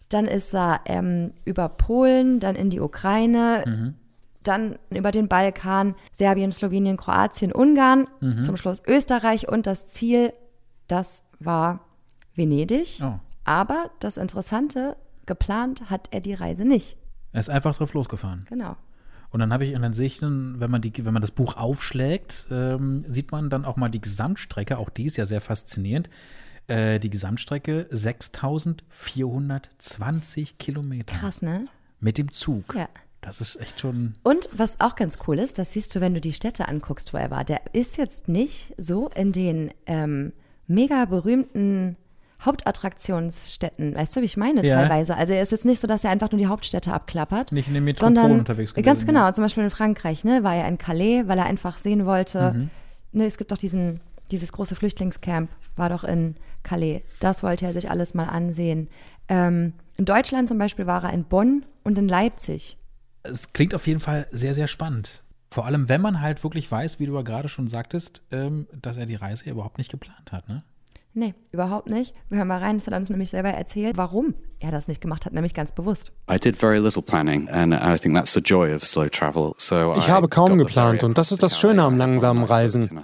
Dann 0.09 0.27
ist 0.27 0.55
er 0.55 0.81
ähm, 0.87 1.33
über 1.45 1.69
Polen, 1.69 2.41
dann 2.41 2.57
in 2.57 2.71
die 2.71 2.81
Ukraine, 2.81 3.65
Mhm. 3.67 3.95
dann 4.43 4.79
über 4.91 5.11
den 5.11 5.29
Balkan, 5.29 5.95
Serbien, 6.13 6.53
Slowenien, 6.53 6.97
Kroatien, 6.97 7.53
Ungarn, 7.53 8.09
Mhm. 8.21 8.41
zum 8.41 8.57
Schluss 8.57 8.83
Österreich 8.87 9.49
und 9.49 9.67
das 9.67 9.89
Ziel, 9.89 10.33
das 10.87 11.23
war 11.41 11.81
Venedig. 12.35 13.01
Oh. 13.03 13.15
Aber 13.45 13.91
das 14.01 14.17
Interessante, 14.17 14.97
geplant 15.27 15.91
hat 15.91 16.09
er 16.11 16.21
die 16.21 16.35
Reise 16.35 16.65
nicht. 16.65 16.97
Er 17.39 17.41
ist 17.41 17.49
einfach 17.51 17.77
drauf 17.77 17.95
losgefahren. 17.95 18.45
Genau. 18.49 18.75
Und 19.31 19.39
dann 19.39 19.53
habe 19.53 19.65
ich, 19.65 19.77
und 19.77 19.83
dann 19.83 19.95
sehe 19.95 20.07
ich 20.07 20.19
dann, 20.19 20.59
wenn 20.59 20.73
man, 20.73 20.81
die, 20.81 20.93
wenn 21.05 21.13
man 21.13 21.23
das 21.23 21.31
Buch 21.31 21.57
aufschlägt, 21.57 22.49
ähm, 22.51 23.05
sieht 23.09 23.31
man 23.31 23.49
dann 23.49 23.65
auch 23.65 23.77
mal 23.77 23.89
die 23.89 24.01
Gesamtstrecke, 24.01 24.77
auch 24.77 24.91
die 24.91 25.05
ist 25.05 25.19
ja 25.19 25.25
sehr 25.25 25.41
faszinierend. 25.41 26.11
Äh, 26.67 26.99
die 26.99 27.11
Gesamtstrecke 27.11 27.87
6420 27.93 30.59
Kilometer. 30.59 31.15
Krass, 31.15 31.41
ne? 31.41 31.67
Mit 32.01 32.19
dem 32.19 32.33
Zug. 32.33 32.75
Ja. 32.75 32.89
Das 33.21 33.41
ist 33.41 33.61
echt 33.61 33.79
schon. 33.79 34.15
Und 34.25 34.49
was 34.53 34.81
auch 34.81 34.97
ganz 34.97 35.19
cool 35.29 35.39
ist, 35.39 35.61
das 35.61 35.73
siehst 35.73 35.95
du, 35.95 36.01
wenn 36.01 36.15
du 36.15 36.21
die 36.21 36.33
Städte 36.33 36.67
anguckst, 36.67 37.15
wo 37.15 37.19
er 37.19 37.31
war. 37.31 37.45
Der 37.45 37.61
ist 37.73 37.99
jetzt 37.99 38.27
nicht 38.27 38.75
so 38.79 39.11
in 39.11 39.31
den 39.31 39.71
ähm, 39.87 40.33
mega 40.67 41.05
berühmten 41.05 41.97
Hauptattraktionsstädten. 42.45 43.95
Weißt 43.95 44.17
du, 44.17 44.21
wie 44.21 44.25
ich 44.27 44.37
meine 44.37 44.65
Ja. 44.67 44.77
teilweise? 44.77 45.17
Also 45.17 45.33
er 45.33 45.43
ist 45.43 45.53
jetzt 45.53 45.65
nicht 45.65 45.81
so, 45.81 45.87
dass 45.87 46.05
er 46.05 46.11
einfach 46.11 46.31
nur 46.31 46.39
die 46.39 46.47
Hauptstädte 46.47 46.93
abklappert. 46.93 47.53
Nicht 47.53 47.69
in 47.69 47.75
den 47.75 47.85
Metropolen 47.85 48.15
sondern, 48.17 48.39
unterwegs 48.41 48.75
gewesen, 48.75 48.85
Ganz 48.85 49.07
genau, 49.07 49.21
ja. 49.27 49.33
zum 49.33 49.45
Beispiel 49.45 49.65
in 49.65 49.71
Frankreich, 49.71 50.25
ne, 50.25 50.43
war 50.45 50.55
er 50.55 50.69
in 50.69 50.79
Calais, 50.79 51.25
weil 51.27 51.39
er 51.39 51.47
einfach 51.47 51.79
sehen 51.79 52.07
wollte, 52.07 52.53
Mhm. 52.53 52.71
ne, 53.13 53.27
es 53.27 53.39
gibt 53.39 53.53
doch 53.53 53.59
diesen, 53.59 54.01
dieses 54.31 54.53
große 54.53 54.75
Flüchtlingscamp, 54.77 55.51
war 55.77 55.89
doch 55.89 56.05
in 56.05 56.37
Calais. 56.63 57.03
Das 57.21 57.43
wollte 57.43 57.67
er 57.67 57.73
sich 57.73 57.91
alles 57.91 58.15
mal 58.15 58.25
ansehen. 58.27 58.89
Ähm, 59.29 59.73
in 59.97 60.05
Deutschland 60.05 60.49
zum 60.49 60.59
Beispiel 60.59 60.87
war 60.87 61.05
er 61.05 61.13
in 61.13 61.25
Bonn 61.25 61.65
und 61.85 61.99
in 61.99 62.09
Leipzig. 62.09 62.77
Es 63.23 63.53
klingt 63.53 63.75
auf 63.75 63.87
jeden 63.87 64.01
Fall 64.01 64.27
sehr, 64.31 64.55
sehr 64.55 64.67
spannend. 64.69 65.23
Vor 65.51 65.65
allem, 65.67 65.89
wenn 65.89 66.01
man 66.03 66.21
halt 66.21 66.45
wirklich 66.45 66.71
weiß, 66.71 67.01
wie 67.01 67.07
du 67.07 67.15
ja 67.15 67.23
gerade 67.23 67.49
schon 67.49 67.69
sagtest, 67.69 68.23
ähm, 68.31 68.67
dass 68.81 68.97
er 68.97 69.07
die 69.07 69.15
Reise 69.15 69.47
ja 69.47 69.53
überhaupt 69.53 69.79
nicht 69.79 69.91
geplant 69.91 70.31
hat, 70.31 70.49
ne? 70.49 70.63
Nee, 71.15 71.35
überhaupt 71.53 71.89
nicht. 71.89 72.15
Wir 72.29 72.39
hören 72.39 72.49
mal 72.49 72.59
rein, 72.59 72.77
es 72.77 72.87
hat 72.87 72.93
er 72.93 72.99
uns 72.99 73.11
nämlich 73.11 73.31
selber 73.31 73.51
erzählt, 73.51 73.97
warum 73.97 74.35
er 74.61 74.71
das 74.73 74.89
nicht 74.89 75.01
gemacht 75.01 75.25
hat, 75.27 75.33
nämlich 75.33 75.55
ganz 75.55 75.73
bewusst. 75.73 76.11
I 76.31 76.39
did 76.39 76.57
very 76.57 76.79
little 76.79 77.03
planning, 77.03 77.49
and 77.49 77.73
I 77.73 77.97
think 77.99 78.15
that's 78.17 78.33
the 78.33 78.41
joy 78.41 78.75
of 78.75 78.85
slow 78.85 79.09
travel. 79.09 79.55
So 79.59 79.95
Ich 79.97 80.09
I 80.09 80.11
habe 80.11 80.29
kaum 80.29 80.59
geplant 80.59 81.01
ferry 81.01 81.09
und 81.11 81.17
das 81.19 81.31
ist 81.33 81.43
das 81.43 81.53
to 81.53 81.59
Schöne 81.61 81.77
Calais. 81.77 81.87
am 81.87 81.99
langsamen 81.99 82.45
Reisen. 82.45 83.01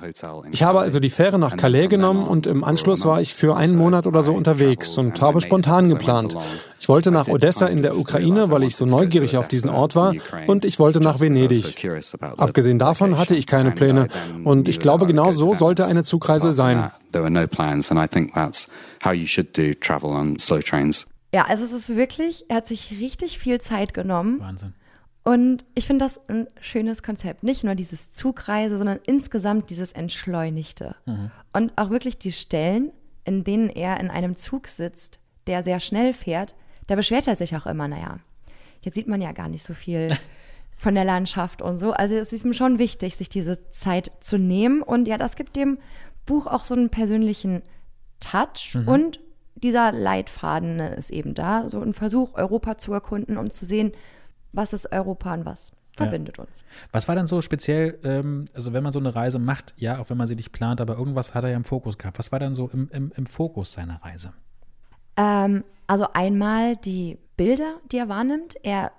Ich 0.51 0.63
habe 0.63 0.81
also 0.81 0.99
die 1.01 1.11
Fähre 1.11 1.39
nach 1.39 1.57
Calais 1.57 1.89
genommen 1.89 2.25
on, 2.25 2.29
und 2.29 2.47
im 2.47 2.61
for 2.61 2.67
a 2.67 2.71
Anschluss 2.71 3.05
war 3.05 3.15
month 3.17 3.23
ich 3.23 3.35
für 3.35 3.57
einen 3.57 3.73
or 3.75 3.79
so, 3.79 3.83
Monat 3.85 4.07
oder 4.07 4.23
so 4.23 4.33
I 4.33 4.37
unterwegs 4.37 4.99
und 4.99 5.21
habe 5.21 5.41
spontan 5.41 5.89
geplant. 5.89 6.37
Ich 6.81 6.89
wollte 6.89 7.11
nach 7.11 7.29
Odessa 7.29 7.67
in 7.67 7.83
der 7.83 7.97
Ukraine, 7.97 8.51
weil 8.51 8.65
ich 8.65 8.77
so 8.77 8.85
wanted 8.85 8.91
to 8.91 8.97
go 8.97 9.01
to 9.01 9.05
neugierig 9.05 9.37
auf 9.39 9.49
diesen 9.49 9.69
Odessa 9.71 9.81
Ort 9.81 9.97
war 9.97 10.13
in 10.13 10.19
Ukraine, 10.21 10.47
und 10.49 10.65
ich 10.65 10.79
wollte 10.79 11.01
nach 11.01 11.13
just 11.13 11.23
because 11.23 11.41
I 11.41 11.49
was 11.49 11.59
so 11.59 11.65
Venedig. 11.69 11.81
curious 11.81 12.15
about 12.15 12.37
the 12.37 12.43
Abgesehen 12.43 12.79
davon 12.79 13.17
hatte 13.17 13.37
ich 13.37 13.47
keine 13.47 13.71
location. 13.71 14.09
Pläne 14.09 14.45
und 14.45 14.69
ich 14.69 14.81
glaube, 14.81 15.07
that 15.07 15.15
I 15.15 15.17
would 15.17 15.31
genau 15.33 15.33
so 15.33 15.55
sollte 15.55 15.87
eine 15.87 16.03
Zugreise 16.03 16.53
sein. 16.53 16.91
There 17.13 17.23
were 17.23 17.31
no 17.31 17.47
plans, 17.47 17.91
and 17.91 17.99
I 18.05 18.09
think 18.09 18.35
that's 18.35 18.69
how 19.05 19.13
you 19.13 19.27
should 19.27 19.57
do 19.57 19.73
travel 19.81 20.11
on 20.11 20.39
slow 20.39 20.61
trains. 20.61 21.07
Ja, 21.35 21.47
also 21.47 21.65
es 21.65 21.73
ist 21.73 21.89
wirklich, 21.97 22.45
er 22.49 22.59
hat 22.59 22.69
sich 22.69 22.93
richtig 22.93 23.41
viel 23.41 23.61
Zeit 23.61 23.93
genommen 23.93 24.39
Wahnsinn. 24.39 24.73
und 25.25 25.65
ich 25.75 25.85
finde 25.85 26.05
das 26.05 26.21
ein 26.29 26.47
schönes 26.61 27.03
Konzept. 27.03 27.43
Nicht 27.43 27.65
nur 27.65 27.75
dieses 27.75 28.13
Zugreise, 28.13 28.79
sondern 28.79 29.01
insgesamt 29.05 29.69
dieses 29.69 29.91
Entschleunigte. 29.91 30.95
Und 31.53 31.73
auch 31.75 31.91
wirklich 31.91 32.19
die 32.19 32.31
Stellen, 32.31 32.93
in 33.25 33.43
denen 33.43 33.69
er 33.69 33.99
in 33.99 34.11
einem 34.11 34.37
Zug 34.37 34.69
sitzt, 34.69 35.19
der 35.49 35.65
sehr 35.65 35.81
schnell 35.81 36.13
fährt, 36.13 36.55
da 36.87 36.95
beschwert 36.95 37.27
er 37.27 37.35
sich 37.35 37.57
auch 37.57 37.67
immer, 37.67 37.89
naja, 37.89 38.21
jetzt 38.83 38.95
sieht 38.95 39.09
man 39.09 39.21
ja 39.21 39.33
gar 39.33 39.49
nicht 39.49 39.65
so 39.65 39.75
viel 39.75 40.17
von 40.77 40.95
der 40.95 41.05
Landschaft 41.05 41.63
und 41.63 41.79
so. 41.79 41.95
Also 41.95 42.15
es 42.15 42.33
ist 42.33 42.45
ihm 42.45 42.55
schon 42.55 42.79
wichtig, 42.79 43.17
sich 43.17 43.29
diese 43.29 43.69
Zeit 43.71 44.13
zu 44.21 44.39
nehmen. 44.39 44.83
Und 44.83 45.09
ja, 45.09 45.17
das 45.17 45.35
gibt 45.35 45.57
dem 45.57 45.79
Buch 46.27 46.47
auch 46.47 46.63
so 46.63 46.75
einen 46.75 46.91
persönlichen 46.91 47.63
Touch 48.21 48.75
mhm. 48.75 48.87
und 48.87 49.21
dieser 49.65 49.93
Leitfaden 49.93 50.79
ist 50.79 51.11
eben 51.11 51.33
da, 51.33 51.71
so 51.71 51.81
ein 51.81 51.95
Versuch, 51.95 52.35
Europa 52.35 52.77
zu 52.77 52.93
erkunden, 52.93 53.39
um 53.39 53.51
zu 53.51 53.65
sehen, 53.65 53.93
was 54.53 54.75
ist 54.75 54.93
Europa 54.93 55.33
und 55.33 55.47
was 55.47 55.73
verbindet 55.97 56.37
ja. 56.37 56.45
uns. 56.45 56.65
Was 56.93 57.09
war 57.09 57.15
denn 57.15 57.27
so 57.27 57.41
speziell, 57.41 57.99
ähm, 58.05 58.45
also 58.53 58.75
wenn 58.75 58.83
man 58.83 58.93
so 58.93 58.99
eine 58.99 59.15
Reise 59.15 59.39
macht, 59.39 59.73
ja, 59.79 59.99
auch 60.01 60.11
wenn 60.11 60.19
man 60.19 60.27
sie 60.27 60.37
nicht 60.37 60.53
plant, 60.53 60.83
aber 60.83 60.99
irgendwas 60.99 61.35
hat 61.35 61.45
er 61.45 61.51
ja 61.51 61.57
im 61.57 61.65
Fokus 61.65 61.97
gehabt. 61.97 62.19
Was 62.19 62.31
war 62.31 62.39
denn 62.39 62.55
so 62.55 62.69
im, 62.75 62.91
im, 62.93 63.11
im 63.17 63.25
Fokus 63.25 63.73
seiner 63.73 64.03
Reise? 64.05 64.35
Ähm, 65.17 65.65
also 65.87 66.09
einmal 66.13 66.77
die 66.77 67.17
Bilder, 67.39 67.77
die 67.91 67.97
er 67.97 68.11
wahrnimmt. 68.11 68.57
Er 68.65 68.93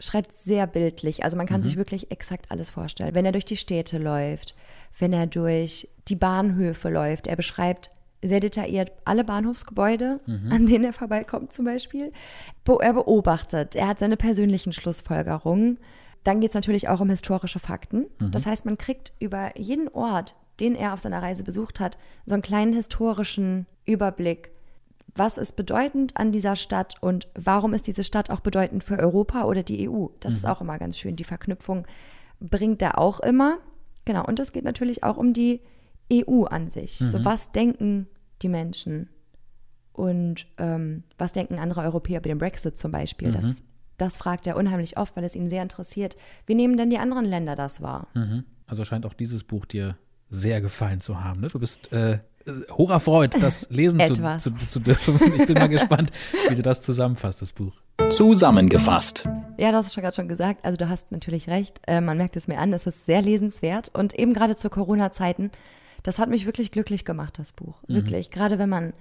schreibt 0.00 0.32
sehr 0.32 0.66
bildlich, 0.66 1.22
also 1.22 1.36
man 1.36 1.46
kann 1.46 1.60
mhm. 1.60 1.64
sich 1.64 1.76
wirklich 1.76 2.10
exakt 2.10 2.50
alles 2.50 2.70
vorstellen. 2.70 3.14
Wenn 3.14 3.24
er 3.24 3.32
durch 3.32 3.44
die 3.44 3.56
Städte 3.56 3.98
läuft, 3.98 4.56
wenn 4.98 5.12
er 5.12 5.28
durch 5.28 5.88
die 6.08 6.16
Bahnhöfe 6.16 6.88
läuft, 6.88 7.28
er 7.28 7.36
beschreibt 7.36 7.90
sehr 8.22 8.40
detailliert 8.40 8.92
alle 9.04 9.24
Bahnhofsgebäude, 9.24 10.20
mhm. 10.26 10.52
an 10.52 10.66
denen 10.66 10.84
er 10.84 10.92
vorbeikommt 10.92 11.52
zum 11.52 11.64
Beispiel. 11.64 12.12
Er 12.80 12.92
beobachtet, 12.92 13.76
er 13.76 13.88
hat 13.88 13.98
seine 13.98 14.16
persönlichen 14.16 14.72
Schlussfolgerungen. 14.72 15.78
Dann 16.24 16.40
geht 16.40 16.50
es 16.50 16.54
natürlich 16.54 16.88
auch 16.88 17.00
um 17.00 17.10
historische 17.10 17.58
Fakten. 17.58 18.06
Mhm. 18.18 18.30
Das 18.30 18.44
heißt, 18.44 18.66
man 18.66 18.76
kriegt 18.76 19.12
über 19.20 19.56
jeden 19.58 19.88
Ort, 19.88 20.34
den 20.60 20.74
er 20.74 20.92
auf 20.92 21.00
seiner 21.00 21.22
Reise 21.22 21.44
besucht 21.44 21.80
hat, 21.80 21.96
so 22.26 22.34
einen 22.34 22.42
kleinen 22.42 22.72
historischen 22.72 23.66
Überblick. 23.86 24.50
Was 25.14 25.38
ist 25.38 25.56
bedeutend 25.56 26.16
an 26.16 26.32
dieser 26.32 26.56
Stadt 26.56 26.96
und 27.00 27.28
warum 27.34 27.72
ist 27.72 27.86
diese 27.86 28.04
Stadt 28.04 28.30
auch 28.30 28.40
bedeutend 28.40 28.84
für 28.84 28.98
Europa 28.98 29.44
oder 29.44 29.62
die 29.62 29.88
EU? 29.88 30.08
Das 30.20 30.32
mhm. 30.32 30.36
ist 30.38 30.44
auch 30.44 30.60
immer 30.60 30.78
ganz 30.78 30.98
schön. 30.98 31.16
Die 31.16 31.24
Verknüpfung 31.24 31.86
bringt 32.40 32.82
er 32.82 32.98
auch 32.98 33.20
immer. 33.20 33.58
Genau. 34.04 34.24
Und 34.24 34.40
es 34.40 34.52
geht 34.52 34.64
natürlich 34.64 35.04
auch 35.04 35.16
um 35.16 35.32
die 35.32 35.60
EU 36.12 36.44
an 36.44 36.68
sich. 36.68 37.00
Mhm. 37.00 37.08
So, 37.08 37.24
was 37.24 37.52
denken 37.52 38.06
die 38.42 38.48
Menschen? 38.48 39.08
Und 39.92 40.46
ähm, 40.58 41.02
was 41.18 41.32
denken 41.32 41.58
andere 41.58 41.82
Europäer 41.82 42.20
über 42.20 42.28
den 42.28 42.38
Brexit 42.38 42.78
zum 42.78 42.92
Beispiel? 42.92 43.28
Mhm. 43.28 43.32
Das, 43.32 43.54
das 43.96 44.16
fragt 44.16 44.46
er 44.46 44.56
unheimlich 44.56 44.96
oft, 44.96 45.16
weil 45.16 45.24
es 45.24 45.34
ihn 45.34 45.48
sehr 45.48 45.62
interessiert. 45.62 46.16
Wie 46.46 46.54
nehmen 46.54 46.76
denn 46.76 46.90
die 46.90 46.98
anderen 46.98 47.24
Länder 47.24 47.56
das 47.56 47.82
wahr? 47.82 48.06
Mhm. 48.14 48.44
Also 48.66 48.84
scheint 48.84 49.06
auch 49.06 49.14
dieses 49.14 49.42
Buch 49.44 49.66
dir 49.66 49.96
sehr 50.30 50.60
gefallen 50.60 51.00
zu 51.00 51.24
haben. 51.24 51.40
Ne? 51.40 51.48
Du 51.48 51.58
bist 51.58 51.92
äh, 51.92 52.18
hoch 52.70 52.90
erfreut, 52.90 53.34
das 53.40 53.68
lesen 53.70 54.00
zu, 54.06 54.14
zu, 54.38 54.54
zu, 54.54 54.80
dürfen. 54.80 55.18
Ich 55.40 55.46
bin 55.46 55.54
mal 55.54 55.68
gespannt, 55.68 56.12
wie 56.48 56.54
du 56.54 56.62
das 56.62 56.82
zusammenfasst, 56.82 57.42
das 57.42 57.52
Buch. 57.52 57.72
Zusammengefasst. 58.10 59.28
Ja, 59.58 59.72
das 59.72 59.86
hast 59.86 59.96
du 59.96 60.00
gerade 60.00 60.14
schon 60.14 60.28
gesagt. 60.28 60.64
Also 60.64 60.76
du 60.76 60.88
hast 60.88 61.12
natürlich 61.12 61.48
recht. 61.48 61.80
Äh, 61.86 62.00
man 62.00 62.16
merkt 62.16 62.36
es 62.36 62.46
mir 62.46 62.58
an, 62.58 62.72
es 62.72 62.86
ist 62.86 63.06
sehr 63.06 63.22
lesenswert. 63.22 63.90
Und 63.92 64.14
eben 64.14 64.32
gerade 64.32 64.56
zu 64.56 64.70
Corona-Zeiten 64.70 65.50
das 66.02 66.18
hat 66.18 66.28
mich 66.28 66.46
wirklich 66.46 66.70
glücklich 66.70 67.04
gemacht, 67.04 67.38
das 67.38 67.52
Buch. 67.52 67.82
Mhm. 67.86 67.94
Wirklich. 67.94 68.30
Gerade 68.30 68.58
wenn 68.58 68.68
man 68.68 68.92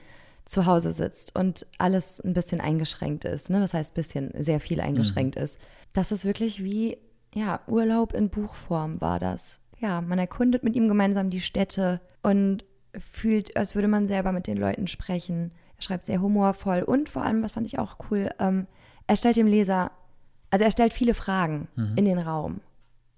zu 0.46 0.66
Hause 0.66 0.94
sitzt 0.94 1.36
und 1.36 1.68
alles 1.78 2.22
ein 2.22 2.34
bisschen 2.34 2.62
eingeschränkt 2.62 3.26
ist, 3.26 3.50
ne? 3.50 3.62
was 3.62 3.74
heißt 3.74 3.94
bisschen, 3.94 4.32
sehr 4.38 4.60
viel 4.60 4.80
eingeschränkt 4.80 5.36
mhm. 5.36 5.44
ist. 5.44 5.60
Das 5.94 6.12
ist 6.12 6.26
wirklich 6.26 6.64
wie, 6.64 6.98
ja, 7.34 7.60
Urlaub 7.68 8.14
in 8.14 8.30
Buchform 8.30 9.02
war 9.02 9.20
das. 9.20 9.60
Ja, 9.80 10.02
man 10.02 10.20
erkundet 10.20 10.64
mit 10.64 10.76
ihm 10.76 10.88
gemeinsam 10.88 11.30
die 11.30 11.42
Städte 11.42 12.02
und 12.24 12.64
fühlt, 12.98 13.56
als 13.58 13.76
würde 13.76 13.88
man 13.88 14.08
selber 14.08 14.32
mit 14.32 14.48
den 14.48 14.58
Leuten 14.58 14.88
sprechen. 14.88 15.52
Er 15.78 15.84
schreibt 15.84 16.06
sehr 16.06 16.22
humorvoll 16.22 16.82
und 16.82 17.10
vor 17.10 17.24
allem, 17.24 17.44
was 17.44 17.52
fand 17.52 17.68
ich 17.68 17.78
auch 17.78 17.98
cool, 18.10 18.30
ähm, 18.40 18.68
er 19.06 19.16
stellt 19.16 19.36
dem 19.36 19.48
Leser, 19.48 19.92
also 20.50 20.66
er 20.66 20.72
stellt 20.72 20.94
viele 20.94 21.14
Fragen 21.14 21.68
mhm. 21.76 21.94
in 21.96 22.06
den 22.06 22.20
Raum 22.20 22.62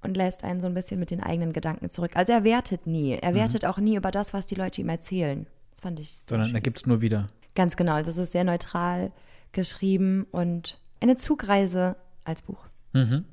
und 0.02 0.16
lässt 0.16 0.44
einen 0.44 0.62
so 0.62 0.68
ein 0.68 0.74
bisschen 0.74 1.00
mit 1.00 1.12
den 1.12 1.22
eigenen 1.22 1.52
Gedanken 1.52 1.90
zurück. 1.90 2.12
Also 2.16 2.32
er 2.34 2.44
wertet 2.44 2.88
nie. 2.88 3.14
Er 3.14 3.32
mhm. 3.32 3.36
wertet 3.36 3.64
mhm. 3.64 3.70
auch 3.70 3.78
nie 3.78 3.96
über 3.96 4.12
das, 4.12 4.34
was 4.34 4.46
die 4.46 4.56
Leute 4.56 4.82
ihm 4.82 4.90
erzählen. 4.90 5.46
Das 5.72 5.82
fand 5.82 6.00
ich. 6.00 6.18
Sondern 6.28 6.54
er 6.54 6.62
gibt 6.62 6.78
es 6.80 6.86
nur 6.86 7.02
wieder. 7.02 7.28
Ganz 7.56 7.76
genau. 7.76 7.98
Das 7.98 8.08
also 8.10 8.24
ist 8.24 8.32
sehr 8.32 8.44
neutral 8.44 9.12
geschrieben 9.52 10.26
und 10.32 10.80
eine 11.00 11.16
Zugreise 11.16 11.96
als 12.24 12.42
Buch. 12.42 12.66
Mhm. 12.94 13.26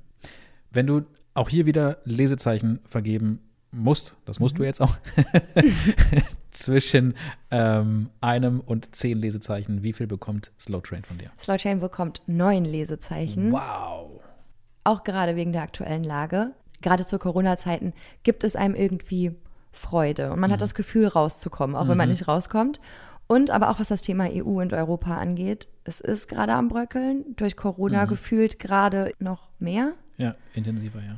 Wenn 0.70 0.86
du 0.86 1.02
auch 1.34 1.48
hier 1.48 1.66
wieder 1.66 1.98
Lesezeichen 2.04 2.80
vergeben 2.86 3.40
musst, 3.70 4.16
das 4.24 4.40
musst 4.40 4.54
mhm. 4.54 4.58
du 4.58 4.64
jetzt 4.64 4.80
auch, 4.80 4.96
zwischen 6.50 7.14
ähm, 7.50 8.08
einem 8.20 8.60
und 8.60 8.94
zehn 8.94 9.18
Lesezeichen, 9.18 9.82
wie 9.82 9.92
viel 9.92 10.06
bekommt 10.06 10.52
Slow 10.58 10.80
Train 10.80 11.04
von 11.04 11.18
dir? 11.18 11.30
Slow 11.38 11.58
Train 11.58 11.80
bekommt 11.80 12.22
neun 12.26 12.64
Lesezeichen. 12.64 13.52
Wow 13.52 14.15
auch 14.86 15.04
gerade 15.04 15.36
wegen 15.36 15.52
der 15.52 15.62
aktuellen 15.62 16.04
Lage, 16.04 16.52
gerade 16.80 17.06
zu 17.06 17.18
Corona-Zeiten, 17.18 17.92
gibt 18.22 18.44
es 18.44 18.56
einem 18.56 18.74
irgendwie 18.74 19.32
Freude 19.72 20.32
und 20.32 20.40
man 20.40 20.50
mhm. 20.50 20.54
hat 20.54 20.60
das 20.60 20.74
Gefühl, 20.74 21.06
rauszukommen, 21.06 21.76
auch 21.76 21.84
mhm. 21.84 21.90
wenn 21.90 21.98
man 21.98 22.08
mhm. 22.08 22.12
nicht 22.12 22.28
rauskommt. 22.28 22.80
Und 23.28 23.50
aber 23.50 23.70
auch 23.70 23.80
was 23.80 23.88
das 23.88 24.02
Thema 24.02 24.28
EU 24.30 24.60
und 24.60 24.72
Europa 24.72 25.16
angeht, 25.16 25.68
es 25.84 26.00
ist 26.00 26.28
gerade 26.28 26.52
am 26.52 26.68
Bröckeln, 26.68 27.24
durch 27.36 27.56
Corona 27.56 28.04
mhm. 28.04 28.08
gefühlt 28.08 28.58
gerade 28.58 29.12
noch 29.18 29.48
mehr. 29.58 29.92
Ja, 30.16 30.36
intensiver, 30.54 31.00
ja. 31.00 31.16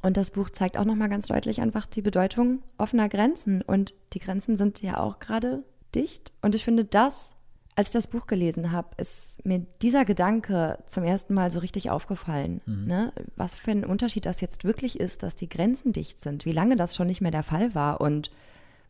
Und 0.00 0.16
das 0.16 0.30
Buch 0.30 0.50
zeigt 0.50 0.76
auch 0.76 0.84
nochmal 0.84 1.08
ganz 1.08 1.26
deutlich 1.28 1.60
einfach 1.60 1.86
die 1.86 2.02
Bedeutung 2.02 2.62
offener 2.76 3.08
Grenzen. 3.08 3.62
Und 3.62 3.94
die 4.12 4.18
Grenzen 4.18 4.56
sind 4.56 4.82
ja 4.82 4.98
auch 4.98 5.18
gerade 5.18 5.64
dicht. 5.94 6.32
Und 6.42 6.54
ich 6.54 6.64
finde, 6.64 6.84
das 6.84 7.32
als 7.76 7.88
ich 7.88 7.92
das 7.92 8.06
Buch 8.06 8.26
gelesen 8.26 8.70
habe, 8.70 8.88
ist 8.98 9.44
mir 9.44 9.66
dieser 9.82 10.04
Gedanke 10.04 10.78
zum 10.86 11.02
ersten 11.04 11.34
Mal 11.34 11.50
so 11.50 11.58
richtig 11.58 11.90
aufgefallen. 11.90 12.60
Mhm. 12.66 12.86
Ne? 12.86 13.12
Was 13.36 13.56
für 13.56 13.72
ein 13.72 13.84
Unterschied 13.84 14.26
das 14.26 14.40
jetzt 14.40 14.64
wirklich 14.64 15.00
ist, 15.00 15.22
dass 15.22 15.34
die 15.34 15.48
Grenzen 15.48 15.92
dicht 15.92 16.20
sind, 16.20 16.44
wie 16.44 16.52
lange 16.52 16.76
das 16.76 16.94
schon 16.94 17.08
nicht 17.08 17.20
mehr 17.20 17.32
der 17.32 17.42
Fall 17.42 17.74
war 17.74 18.00
und 18.00 18.30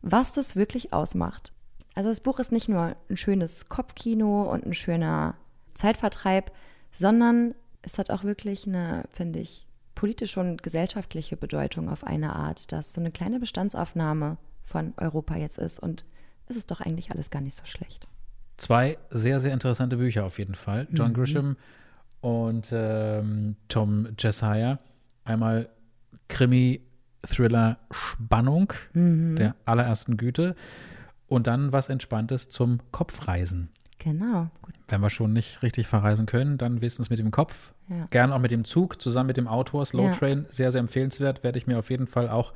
was 0.01 0.33
das 0.33 0.55
wirklich 0.55 0.93
ausmacht. 0.93 1.51
Also 1.95 2.09
das 2.09 2.19
Buch 2.19 2.39
ist 2.39 2.51
nicht 2.51 2.69
nur 2.69 2.95
ein 3.09 3.17
schönes 3.17 3.69
Kopfkino 3.69 4.43
und 4.51 4.65
ein 4.65 4.73
schöner 4.75 5.35
Zeitvertreib, 5.73 6.51
sondern 6.91 7.55
es 7.81 7.97
hat 7.97 8.11
auch 8.11 8.23
wirklich 8.23 8.67
eine, 8.67 9.05
finde 9.09 9.39
ich, 9.39 9.65
politische 9.95 10.41
und 10.41 10.61
gesellschaftliche 10.61 11.37
Bedeutung 11.37 11.89
auf 11.89 12.03
eine 12.03 12.35
Art, 12.35 12.71
dass 12.71 12.93
so 12.93 13.01
eine 13.01 13.11
kleine 13.11 13.39
Bestandsaufnahme 13.39 14.37
von 14.63 14.93
Europa 14.97 15.37
jetzt 15.37 15.57
ist. 15.57 15.79
Und 15.79 16.05
es 16.47 16.57
ist 16.57 16.69
doch 16.69 16.81
eigentlich 16.81 17.11
alles 17.11 17.31
gar 17.31 17.41
nicht 17.41 17.57
so 17.57 17.65
schlecht. 17.65 18.07
Zwei 18.57 18.97
sehr, 19.09 19.39
sehr 19.39 19.53
interessante 19.53 19.97
Bücher 19.97 20.25
auf 20.25 20.39
jeden 20.39 20.55
Fall. 20.55 20.87
John 20.91 21.09
mhm. 21.09 21.13
Grisham 21.13 21.57
und 22.21 22.69
ähm, 22.71 23.55
Tom 23.67 24.07
Jesiah. 24.17 24.77
Einmal 25.23 25.69
Krimi, 26.27 26.81
Thriller, 27.23 27.77
Spannung 27.91 28.73
mhm. 28.93 29.35
der 29.35 29.55
allerersten 29.65 30.17
Güte. 30.17 30.55
Und 31.27 31.47
dann 31.47 31.73
was 31.73 31.89
Entspanntes 31.89 32.49
zum 32.49 32.79
Kopfreisen. 32.91 33.69
Genau. 33.97 34.49
Gut. 34.61 34.75
Wenn 34.87 35.01
wir 35.01 35.09
schon 35.09 35.33
nicht 35.33 35.63
richtig 35.63 35.87
verreisen 35.87 36.27
können, 36.27 36.57
dann 36.57 36.81
wenigstens 36.81 37.09
mit 37.09 37.19
dem 37.19 37.31
Kopf. 37.31 37.73
Ja. 37.89 38.07
Gern 38.11 38.31
auch 38.31 38.39
mit 38.39 38.51
dem 38.51 38.63
Zug, 38.63 39.01
zusammen 39.01 39.27
mit 39.27 39.37
dem 39.37 39.47
Autor. 39.47 39.85
Slow 39.85 40.05
ja. 40.05 40.11
Train, 40.11 40.45
sehr, 40.49 40.71
sehr 40.71 40.79
empfehlenswert. 40.79 41.43
Werde 41.43 41.57
ich 41.57 41.67
mir 41.67 41.79
auf 41.79 41.89
jeden 41.89 42.07
Fall 42.07 42.29
auch 42.29 42.53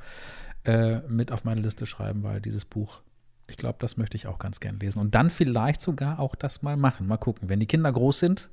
äh, 0.64 1.00
mit 1.08 1.32
auf 1.32 1.44
meine 1.44 1.60
Liste 1.60 1.86
schreiben, 1.86 2.22
weil 2.22 2.40
dieses 2.40 2.64
Buch 2.64 3.02
ich 3.50 3.56
glaube, 3.56 3.76
das 3.80 3.96
möchte 3.96 4.16
ich 4.16 4.26
auch 4.26 4.38
ganz 4.38 4.60
gern 4.60 4.78
lesen. 4.78 5.00
Und 5.00 5.14
dann 5.14 5.28
vielleicht 5.28 5.80
sogar 5.80 6.20
auch 6.20 6.34
das 6.34 6.62
mal 6.62 6.76
machen. 6.76 7.06
Mal 7.06 7.16
gucken. 7.16 7.48
Wenn 7.48 7.60
die 7.60 7.66
Kinder 7.66 7.92
groß 7.92 8.18
sind, 8.18 8.48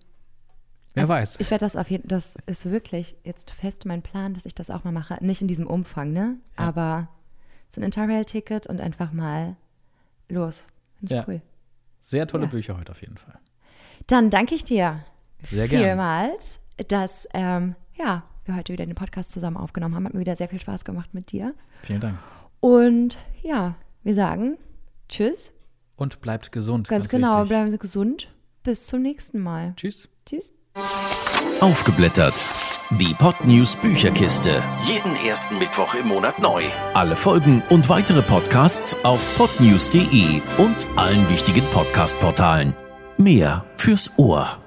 wer 0.93 1.03
also, 1.03 1.13
weiß. 1.13 1.39
Ich 1.39 1.51
werde 1.51 1.65
das 1.65 1.75
auf 1.75 1.89
jeden 1.89 2.07
das 2.07 2.35
ist 2.47 2.69
wirklich 2.69 3.15
jetzt 3.23 3.51
fest 3.51 3.85
mein 3.85 4.01
Plan, 4.01 4.33
dass 4.33 4.45
ich 4.45 4.55
das 4.55 4.69
auch 4.69 4.83
mal 4.83 4.91
mache. 4.91 5.17
Nicht 5.21 5.41
in 5.41 5.47
diesem 5.47 5.67
Umfang, 5.67 6.11
ne? 6.11 6.37
Ja. 6.57 6.65
Aber 6.65 7.09
so 7.71 7.79
ein 7.79 7.83
Interrail-Ticket 7.83 8.67
und 8.67 8.81
einfach 8.81 9.13
mal 9.13 9.55
los. 10.29 10.63
Finde 10.99 11.13
ich 11.13 11.17
ja. 11.19 11.25
cool. 11.27 11.41
Sehr 11.99 12.27
tolle 12.27 12.45
ja. 12.45 12.49
Bücher 12.49 12.77
heute 12.77 12.91
auf 12.91 13.01
jeden 13.01 13.17
Fall. 13.17 13.37
Dann 14.07 14.29
danke 14.29 14.55
ich 14.55 14.63
dir 14.63 15.03
Sehr 15.43 15.67
vielmals, 15.67 16.59
dass 16.87 17.27
ähm, 17.33 17.75
ja, 17.95 18.23
wir 18.45 18.55
heute 18.55 18.73
wieder 18.73 18.85
den 18.85 18.95
Podcast 18.95 19.31
zusammen 19.31 19.57
aufgenommen 19.57 19.95
haben. 19.95 20.05
Hat 20.05 20.13
mir 20.13 20.19
wieder 20.19 20.35
sehr 20.35 20.49
viel 20.49 20.59
Spaß 20.59 20.85
gemacht 20.85 21.13
mit 21.13 21.31
dir. 21.31 21.53
Vielen 21.83 21.99
Dank. 21.99 22.17
Und 22.59 23.17
ja, 23.43 23.75
wir 24.03 24.15
sagen 24.15 24.57
Tschüss. 25.09 25.51
Und 25.95 26.21
bleibt 26.21 26.51
gesund. 26.51 26.87
Ganz, 26.87 27.09
ganz 27.09 27.11
genau, 27.11 27.33
wichtig. 27.37 27.49
bleiben 27.49 27.71
Sie 27.71 27.77
gesund. 27.77 28.27
Bis 28.63 28.87
zum 28.87 29.01
nächsten 29.01 29.39
Mal. 29.39 29.73
Tschüss. 29.75 30.09
Tschüss. 30.25 30.53
Aufgeblättert. 31.61 32.35
Die 32.91 33.13
Podnews 33.15 33.75
Bücherkiste. 33.75 34.61
Jeden 34.83 35.15
ersten 35.25 35.57
Mittwoch 35.59 35.93
im 35.95 36.07
Monat 36.07 36.39
neu. 36.39 36.63
Alle 36.93 37.15
Folgen 37.15 37.61
und 37.69 37.89
weitere 37.89 38.21
Podcasts 38.21 38.95
auf 39.03 39.19
podnews.de 39.37 40.41
und 40.57 40.87
allen 40.95 41.29
wichtigen 41.29 41.65
Podcast-Portalen. 41.73 42.73
Mehr 43.17 43.65
fürs 43.75 44.17
Ohr. 44.17 44.57